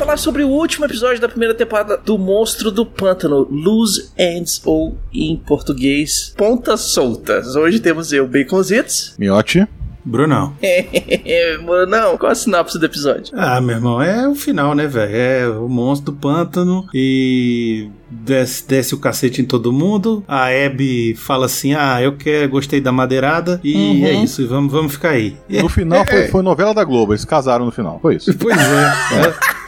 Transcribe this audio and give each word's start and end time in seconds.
Falar 0.00 0.16
sobre 0.16 0.42
o 0.42 0.48
último 0.48 0.86
episódio 0.86 1.20
da 1.20 1.28
primeira 1.28 1.54
temporada 1.54 1.98
do 1.98 2.16
Monstro 2.16 2.70
do 2.70 2.86
Pântano, 2.86 3.46
Loose 3.50 4.10
Ends, 4.18 4.58
ou 4.64 4.96
em 5.12 5.36
português, 5.36 6.32
Pontas 6.38 6.80
Soltas. 6.80 7.54
Hoje 7.54 7.80
temos 7.80 8.10
eu, 8.10 8.26
Baconzitos. 8.26 9.14
Miote. 9.18 9.68
Brunão. 10.02 10.54
Não, 11.86 12.16
qual 12.16 12.32
a 12.32 12.34
sinopse 12.34 12.78
do 12.78 12.86
episódio? 12.86 13.34
Ah, 13.36 13.60
meu 13.60 13.76
irmão, 13.76 14.00
é 14.00 14.26
o 14.26 14.34
final, 14.34 14.74
né, 14.74 14.86
velho? 14.86 15.14
É 15.14 15.46
o 15.50 15.68
monstro 15.68 16.12
do 16.12 16.18
pântano 16.18 16.86
e 16.94 17.90
desce, 18.10 18.66
desce 18.66 18.94
o 18.94 18.98
cacete 18.98 19.42
em 19.42 19.44
todo 19.44 19.70
mundo. 19.70 20.24
A 20.26 20.46
Abby 20.46 21.14
fala 21.14 21.44
assim: 21.44 21.74
Ah, 21.74 22.00
eu 22.00 22.16
quero, 22.16 22.48
gostei 22.48 22.80
da 22.80 22.90
madeirada 22.90 23.60
e 23.62 23.74
Uhum. 23.76 24.06
é 24.06 24.12
isso, 24.14 24.48
vamos, 24.48 24.72
vamos 24.72 24.92
ficar 24.92 25.10
aí. 25.10 25.36
No 25.50 25.68
final 25.68 26.02
foi, 26.08 26.28
foi 26.28 26.42
novela 26.42 26.72
da 26.72 26.82
Globo, 26.82 27.12
eles 27.12 27.26
casaram 27.26 27.66
no 27.66 27.70
final. 27.70 27.98
Foi 28.00 28.16
isso. 28.16 28.32
Pois 28.38 28.56
é. 28.56 29.34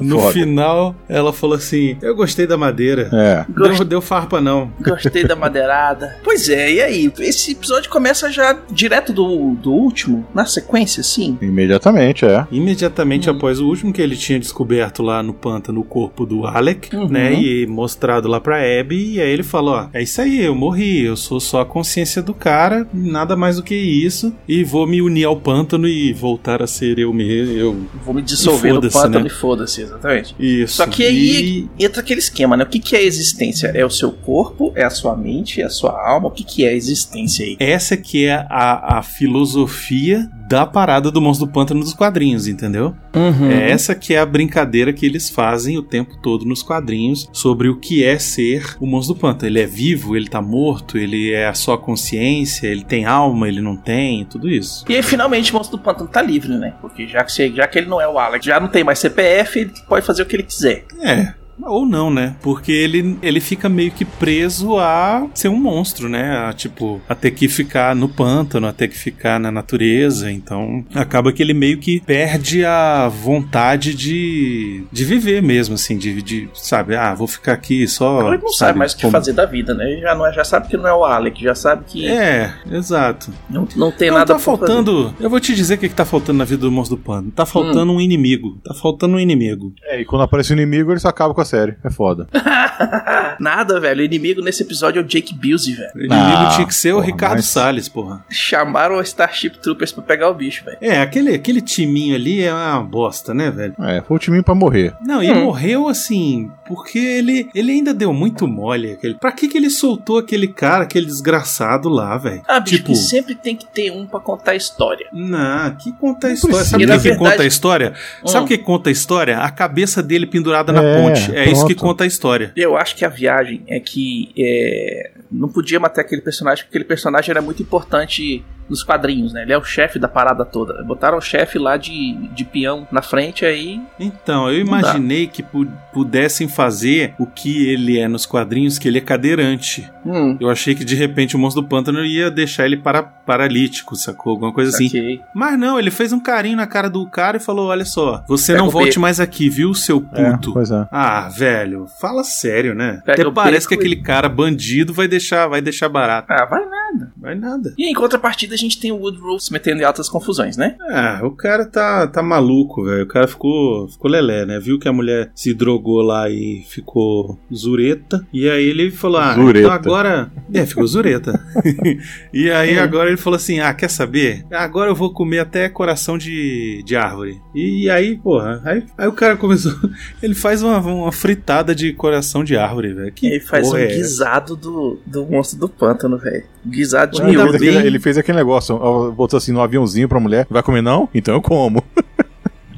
No 0.00 0.20
Foda. 0.20 0.32
final, 0.32 0.94
ela 1.08 1.32
falou 1.32 1.56
assim: 1.56 1.96
Eu 2.02 2.14
gostei 2.14 2.46
da 2.46 2.56
madeira. 2.56 3.08
É. 3.12 3.44
Deu, 3.48 3.84
deu 3.84 4.00
farpa, 4.00 4.40
não. 4.40 4.70
Gostei 4.80 5.24
da 5.24 5.34
madeirada. 5.36 6.16
Pois 6.22 6.48
é, 6.48 6.72
e 6.72 6.80
aí? 6.82 7.12
Esse 7.20 7.52
episódio 7.52 7.90
começa 7.90 8.30
já 8.30 8.56
direto 8.70 9.12
do, 9.12 9.54
do 9.54 9.72
último, 9.72 10.26
na 10.34 10.44
sequência, 10.44 11.00
assim. 11.00 11.38
Imediatamente, 11.40 12.24
é. 12.24 12.46
Imediatamente 12.50 13.30
após 13.30 13.60
o 13.60 13.66
último 13.66 13.92
que 13.92 14.02
ele 14.02 14.16
tinha 14.16 14.38
descoberto 14.38 15.02
lá 15.02 15.22
no 15.22 15.32
pântano 15.32 15.80
o 15.80 15.84
corpo 15.84 16.26
do 16.26 16.46
Alec, 16.46 16.94
Uhum. 16.94 17.08
né? 17.08 17.32
E 17.34 17.66
mostrado 17.66 18.28
lá 18.28 18.40
pra 18.40 18.58
Abby. 18.58 19.14
E 19.14 19.20
aí 19.20 19.30
ele 19.30 19.42
falou: 19.42 19.74
Ó, 19.74 19.86
é 19.92 20.02
isso 20.02 20.20
aí, 20.20 20.44
eu 20.44 20.54
morri. 20.54 21.04
Eu 21.04 21.16
sou 21.16 21.40
só 21.40 21.60
a 21.62 21.66
consciência 21.66 22.22
do 22.22 22.34
cara, 22.34 22.86
nada 22.92 23.34
mais 23.36 23.56
do 23.56 23.62
que 23.62 23.74
isso. 23.74 24.32
E 24.46 24.62
vou 24.64 24.86
me 24.86 25.00
unir 25.00 25.24
ao 25.24 25.36
pântano 25.36 25.88
e 25.88 26.12
voltar 26.12 26.62
a 26.62 26.66
ser 26.66 26.98
eu 26.98 27.12
mesmo. 27.12 27.54
Eu... 27.56 27.76
Vou 28.04 28.14
me 28.14 28.22
dissolver 28.22 28.74
no 28.74 28.82
pântano 28.82 29.20
né? 29.20 29.26
e 29.26 29.30
foda-se, 29.30 29.84
exatamente. 29.88 30.34
Isso. 30.38 30.76
Só 30.76 30.86
que 30.86 31.04
aí 31.04 31.68
entra 31.78 32.00
aquele 32.00 32.20
esquema, 32.20 32.56
né? 32.56 32.64
O 32.64 32.66
que, 32.66 32.78
que 32.78 32.96
é 32.96 33.02
existência? 33.02 33.68
É 33.68 33.84
o 33.84 33.90
seu 33.90 34.12
corpo? 34.12 34.72
É 34.74 34.84
a 34.84 34.90
sua 34.90 35.16
mente? 35.16 35.60
É 35.60 35.64
a 35.64 35.70
sua 35.70 35.90
alma? 35.90 36.28
O 36.28 36.30
que, 36.30 36.44
que 36.44 36.64
é 36.64 36.74
existência 36.74 37.44
aí? 37.44 37.56
Essa 37.58 37.96
que 37.96 38.26
é 38.26 38.46
a, 38.48 38.98
a 38.98 39.02
filosofia 39.02 40.30
da 40.48 40.64
parada 40.64 41.10
do 41.10 41.20
monstro 41.20 41.46
do 41.46 41.52
pântano 41.52 41.80
dos 41.80 41.92
quadrinhos, 41.92 42.48
entendeu? 42.48 42.96
Uhum. 43.14 43.50
É 43.50 43.70
essa 43.70 43.94
que 43.94 44.14
é 44.14 44.18
a 44.18 44.26
brincadeira 44.26 44.92
que 44.92 45.04
eles 45.04 45.28
fazem 45.28 45.76
o 45.76 45.82
tempo 45.82 46.16
todo 46.22 46.46
nos 46.46 46.62
quadrinhos 46.62 47.28
sobre 47.32 47.68
o 47.68 47.76
que 47.76 48.02
é 48.02 48.18
ser 48.18 48.76
o 48.80 48.86
monstro 48.86 49.14
do 49.14 49.20
pântano. 49.20 49.50
Ele 49.50 49.60
é 49.60 49.66
vivo, 49.66 50.16
ele 50.16 50.28
tá 50.28 50.40
morto, 50.40 50.96
ele 50.96 51.32
é 51.32 51.46
a 51.46 51.54
sua 51.54 51.76
consciência, 51.76 52.66
ele 52.66 52.82
tem 52.82 53.04
alma, 53.04 53.46
ele 53.46 53.60
não 53.60 53.76
tem, 53.76 54.24
tudo 54.24 54.48
isso. 54.48 54.84
E 54.88 54.96
aí, 54.96 55.02
finalmente, 55.02 55.52
o 55.52 55.56
monstro 55.56 55.76
do 55.76 55.82
pântano 55.82 56.08
tá 56.08 56.22
livre, 56.22 56.56
né? 56.56 56.74
Porque 56.80 57.06
já 57.06 57.22
que, 57.22 57.54
já 57.54 57.66
que 57.66 57.78
ele 57.78 57.88
não 57.88 58.00
é 58.00 58.08
o 58.08 58.18
Alex, 58.18 58.44
já 58.44 58.58
não 58.58 58.68
tem 58.68 58.82
mais 58.82 58.98
CPF, 58.98 59.60
ele 59.60 59.72
pode 59.86 60.06
fazer 60.06 60.22
o 60.22 60.26
que 60.26 60.36
ele 60.36 60.44
quiser. 60.44 60.84
É. 61.02 61.34
Ou 61.62 61.84
não, 61.86 62.10
né? 62.10 62.36
Porque 62.42 62.72
ele, 62.72 63.18
ele 63.22 63.40
fica 63.40 63.68
meio 63.68 63.90
que 63.90 64.04
preso 64.04 64.78
a 64.78 65.26
ser 65.34 65.48
um 65.48 65.56
monstro, 65.60 66.08
né? 66.08 66.36
A, 66.48 66.52
tipo, 66.52 67.00
a 67.08 67.14
ter 67.14 67.30
que 67.32 67.48
ficar 67.48 67.94
no 67.94 68.08
pântano, 68.08 68.66
a 68.66 68.72
ter 68.72 68.88
que 68.88 68.96
ficar 68.96 69.38
na 69.38 69.50
natureza. 69.50 70.30
Então, 70.30 70.84
acaba 70.94 71.32
que 71.32 71.42
ele 71.42 71.52
meio 71.54 71.78
que 71.78 72.00
perde 72.00 72.64
a 72.64 73.08
vontade 73.08 73.94
de, 73.94 74.84
de 74.90 75.04
viver 75.04 75.42
mesmo, 75.42 75.74
assim, 75.74 75.96
de, 75.98 76.22
de, 76.22 76.48
sabe? 76.54 76.94
Ah, 76.96 77.14
vou 77.14 77.26
ficar 77.26 77.52
aqui 77.52 77.86
só. 77.86 78.32
Ele 78.32 78.42
não 78.42 78.52
sabe 78.52 78.78
mais 78.78 78.92
o 78.92 78.96
que 78.96 79.02
como- 79.02 79.12
fazer 79.12 79.32
da 79.32 79.44
vida, 79.46 79.74
né? 79.74 79.90
Ele 79.92 80.00
já, 80.02 80.14
não, 80.14 80.26
é- 80.26 80.32
já 80.32 80.44
sabe 80.44 80.68
que 80.68 80.76
não 80.76 80.86
é 80.88 80.94
o 80.94 81.04
Alex, 81.04 81.38
já 81.40 81.54
sabe 81.54 81.84
que 81.86 82.06
É, 82.08 82.52
exato. 82.70 83.32
não, 83.50 83.66
não 83.76 83.90
tem 83.90 84.08
Não, 84.10 84.18
nada 84.18 84.26
tá 84.28 84.34
pra 84.34 84.42
fazer. 84.42 84.58
faltando. 84.58 85.14
Eu 85.20 85.28
vou 85.30 85.40
te 85.40 85.54
dizer 85.54 85.74
o 85.74 85.78
que, 85.78 85.88
que 85.88 85.94
tá 85.94 86.04
faltando 86.04 86.38
na 86.38 86.44
vida 86.44 86.62
do 86.62 86.72
monstro 86.72 86.96
do 86.96 87.02
pântano. 87.02 87.30
Tá 87.32 87.44
faltando 87.44 87.92
um 87.92 88.00
inimigo. 88.00 88.58
Tá 88.64 88.74
faltando 88.74 89.16
um 89.16 89.20
inimigo. 89.20 89.72
É, 89.84 90.00
e 90.00 90.04
quando 90.04 90.22
aparece 90.22 90.52
o 90.52 90.54
inimigo, 90.54 90.92
eles 90.92 91.04
acabam 91.04 91.34
com 91.34 91.40
a 91.40 91.44
série. 91.48 91.76
É 91.82 91.90
foda. 91.90 92.26
Nada, 93.40 93.80
velho. 93.80 94.00
O 94.00 94.04
inimigo 94.04 94.40
nesse 94.42 94.62
episódio 94.62 95.00
é 95.00 95.02
o 95.02 95.06
Jake 95.06 95.34
Busey, 95.34 95.74
velho. 95.74 95.90
O 95.94 95.98
inimigo 95.98 96.16
Ah, 96.18 96.52
tinha 96.54 96.66
que 96.66 96.74
ser 96.74 96.92
o 96.92 96.96
porra, 96.96 97.06
Ricardo 97.06 97.34
mas- 97.36 97.44
Salles, 97.46 97.88
porra. 97.88 98.24
Chamaram 98.30 98.96
o 98.96 99.00
Starship 99.02 99.58
Troopers 99.60 99.92
pra 99.92 100.02
pegar 100.02 100.28
o 100.30 100.34
bicho, 100.34 100.64
velho. 100.64 100.78
É, 100.80 101.00
aquele, 101.00 101.34
aquele 101.34 101.60
timinho 101.60 102.14
ali 102.14 102.42
é 102.42 102.52
uma 102.52 102.82
bosta, 102.82 103.32
né, 103.34 103.50
velho? 103.50 103.74
É, 103.80 104.02
foi 104.02 104.16
o 104.16 104.20
timinho 104.20 104.42
pra 104.44 104.54
morrer. 104.54 104.94
Não, 105.04 105.22
e 105.22 105.30
Hum. 105.30 105.44
morreu 105.44 105.88
assim, 105.88 106.50
porque 106.66 106.98
ele, 106.98 107.48
ele 107.54 107.72
ainda 107.72 107.92
deu 107.94 108.12
muito 108.12 108.46
mole. 108.46 108.92
Aquele, 108.92 109.14
pra 109.14 109.32
que, 109.32 109.48
que 109.48 109.56
ele 109.56 109.70
soltou 109.70 110.18
aquele 110.18 110.48
cara, 110.48 110.84
aquele 110.84 111.06
desgraçado 111.06 111.88
lá, 111.88 112.16
velho? 112.16 112.42
Ah, 112.48 112.60
bicho, 112.60 112.76
tipo, 112.76 112.88
que 112.88 112.96
sempre 112.96 113.34
tem 113.34 113.54
que 113.56 113.66
ter 113.66 113.90
um 113.92 114.06
pra 114.06 114.20
contar 114.20 114.52
a 114.52 114.56
história. 114.56 115.06
não, 115.12 115.70
que 115.76 115.92
conta 115.92 116.28
a 116.28 116.32
história. 116.32 116.64
Sabe 116.64 116.84
o 116.84 116.88
na 116.88 116.94
que, 116.96 117.02
que 117.02 117.08
verdade- 117.10 117.30
conta 117.30 117.42
a 117.42 117.46
história? 117.46 117.94
Sabe 118.26 118.40
Hum. 118.42 118.44
o 118.44 118.48
que 118.48 118.58
conta 118.58 118.88
a 118.90 118.92
história? 118.92 119.38
A 119.38 119.50
cabeça 119.50 120.02
dele 120.02 120.26
pendurada 120.26 120.72
na 120.72 120.82
É, 120.82 120.96
ponte. 121.02 121.36
É 121.38 121.50
isso 121.50 121.66
que 121.66 121.74
conta 121.74 122.04
a 122.04 122.06
história. 122.06 122.52
Eu 122.56 122.76
acho 122.76 122.96
que 122.96 123.04
a 123.04 123.08
viagem 123.08 123.62
é 123.66 123.78
que 123.80 124.30
é, 124.38 125.10
não 125.30 125.48
podia 125.48 125.78
matar 125.78 126.02
aquele 126.02 126.22
personagem, 126.22 126.64
porque 126.64 126.76
aquele 126.76 126.88
personagem 126.88 127.30
era 127.30 127.42
muito 127.42 127.62
importante 127.62 128.44
nos 128.68 128.82
quadrinhos, 128.82 129.32
né? 129.32 129.42
Ele 129.42 129.52
é 129.52 129.58
o 129.58 129.64
chefe 129.64 129.98
da 129.98 130.08
parada 130.08 130.44
toda. 130.44 130.82
Botaram 130.84 131.18
o 131.18 131.20
chefe 131.22 131.58
lá 131.58 131.76
de, 131.76 132.14
de 132.34 132.44
peão 132.44 132.86
na 132.90 133.02
frente, 133.02 133.44
aí. 133.44 133.80
Então, 133.98 134.50
eu 134.50 134.64
dá. 134.64 134.66
imaginei 134.78 135.26
que 135.26 135.42
pu- 135.42 135.66
pudessem 135.92 136.48
fazer 136.48 137.14
o 137.18 137.26
que 137.26 137.68
ele 137.68 137.98
é 137.98 138.06
nos 138.08 138.26
quadrinhos, 138.26 138.78
que 138.78 138.86
ele 138.88 138.98
é 138.98 139.00
cadeirante. 139.00 139.90
Hum, 140.04 140.36
Eu 140.40 140.48
achei 140.50 140.74
que 140.74 140.84
de 140.84 140.94
repente 140.94 141.36
o 141.36 141.38
monstro 141.38 141.62
do 141.62 141.68
pântano 141.68 142.04
ia 142.04 142.30
deixar 142.30 142.64
ele 142.66 142.76
para, 142.76 143.02
paralítico, 143.02 143.94
sacou? 143.96 144.32
Alguma 144.32 144.52
coisa 144.52 144.70
assim. 144.70 145.20
Mas 145.34 145.58
não, 145.58 145.78
ele 145.78 145.90
fez 145.90 146.12
um 146.12 146.20
carinho 146.20 146.56
na 146.56 146.66
cara 146.66 146.88
do 146.88 147.06
cara 147.06 147.36
e 147.36 147.40
falou: 147.40 147.68
Olha 147.68 147.84
só, 147.84 148.24
você 148.26 148.52
Pega 148.52 148.64
não 148.64 148.70
volte 148.70 148.98
mais 148.98 149.20
aqui, 149.20 149.48
viu, 149.48 149.74
seu 149.74 150.04
É, 150.14 150.30
puto? 150.32 150.52
pois 150.52 150.70
é. 150.70 150.86
Ah, 150.90 151.28
velho, 151.28 151.86
fala 152.00 152.24
sério, 152.24 152.74
né? 152.74 153.00
Pega 153.04 153.22
Até 153.22 153.30
parece 153.30 153.68
que 153.68 153.74
aquele 153.74 153.96
cara 153.96 154.28
bandido 154.28 154.92
vai 154.92 155.06
deixar, 155.08 155.46
vai 155.46 155.60
deixar 155.60 155.88
barato. 155.88 156.26
Ah, 156.30 156.44
vai 156.46 156.64
nada. 156.64 157.12
Vai 157.16 157.34
nada. 157.34 157.74
E 157.76 157.90
em 157.90 157.94
contrapartida, 157.94 158.54
a 158.54 158.57
gente 158.58 158.78
tem 158.80 158.92
o 158.92 158.96
Woodrow 158.96 159.38
se 159.38 159.52
metendo 159.52 159.80
em 159.80 159.84
altas 159.84 160.08
confusões, 160.08 160.56
né? 160.56 160.76
Ah, 160.90 161.20
o 161.22 161.30
cara 161.30 161.64
tá, 161.64 162.06
tá 162.06 162.22
maluco, 162.22 162.84
velho. 162.84 163.04
O 163.04 163.08
cara 163.08 163.26
ficou, 163.26 163.88
ficou 163.88 164.10
lelé, 164.10 164.44
né? 164.44 164.58
Viu 164.60 164.78
que 164.78 164.88
a 164.88 164.92
mulher 164.92 165.30
se 165.34 165.54
drogou 165.54 166.02
lá 166.02 166.28
e 166.28 166.64
ficou 166.68 167.38
zureta. 167.54 168.26
E 168.32 168.48
aí 168.48 168.64
ele 168.64 168.90
falou: 168.90 169.18
Ah, 169.18 169.34
Zureta. 169.34 169.58
então 169.60 169.72
agora. 169.72 170.30
É, 170.52 170.64
ficou 170.66 170.86
zureta. 170.86 171.40
e 172.32 172.50
aí 172.50 172.78
Hum. 172.78 172.82
agora 172.82 173.08
ele 173.08 173.16
falou 173.16 173.36
assim: 173.36 173.60
Ah, 173.60 173.72
quer 173.74 173.88
saber? 173.88 174.44
Agora 174.52 174.90
eu 174.90 174.94
vou 174.94 175.12
comer 175.12 175.38
até 175.40 175.68
coração 175.68 176.18
de, 176.18 176.82
de 176.84 176.96
árvore. 176.96 177.40
E 177.54 177.88
aí, 177.90 178.16
porra, 178.16 178.60
aí, 178.64 178.82
aí 178.96 179.06
o 179.08 179.12
cara 179.12 179.36
começou. 179.36 179.72
Ele 180.22 180.34
faz 180.34 180.62
uma, 180.62 180.78
uma 180.78 181.12
fritada 181.12 181.74
de 181.74 181.92
coração 181.92 182.42
de 182.44 182.56
árvore, 182.56 182.92
velho. 182.92 183.12
Que 183.12 183.26
Ele 183.26 183.40
faz 183.40 183.68
um 183.68 183.76
é 183.76 183.86
guisado 183.86 184.56
do, 184.56 184.98
do 185.06 185.26
monstro 185.26 185.58
do 185.58 185.68
pântano, 185.68 186.18
velho. 186.18 186.44
Guisado 186.66 187.12
de 187.16 187.22
Ele 187.22 187.30
miúdo. 187.30 187.64
ele 187.64 187.98
fez 187.98 188.18
aquele 188.18 188.38
negócio, 188.38 188.47
ó, 188.50 189.10
botou 189.10 189.36
assim 189.36 189.52
no 189.52 189.60
aviãozinho 189.60 190.08
pra 190.08 190.20
mulher. 190.20 190.46
Vai 190.50 190.62
comer 190.62 190.82
não? 190.82 191.08
Então 191.14 191.34
eu 191.34 191.42
como. 191.42 191.82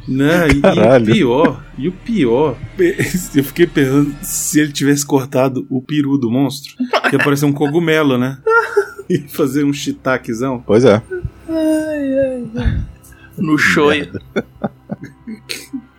Né? 0.09 0.49
E, 0.49 0.55
e 0.55 0.59
o 0.59 0.63
Caralho. 0.63 1.13
pior, 1.13 1.65
e 1.79 1.89
o 1.89 1.93
pior, 1.93 2.57
eu 3.37 3.45
fiquei 3.45 3.65
pensando 3.65 4.13
se 4.23 4.59
ele 4.59 4.73
tivesse 4.73 5.07
cortado 5.07 5.65
o 5.71 5.81
peru 5.81 6.19
do 6.19 6.29
monstro, 6.29 6.75
ia 7.13 7.19
parecer 7.19 7.45
um 7.45 7.53
cogumelo, 7.53 8.19
né? 8.19 8.39
E 9.09 9.19
fazer 9.29 9.65
um 9.65 9.73
shiitakezão. 9.73 10.63
Pois 10.65 10.85
é. 10.85 11.03
No 13.37 13.59
shoyu. 13.59 14.09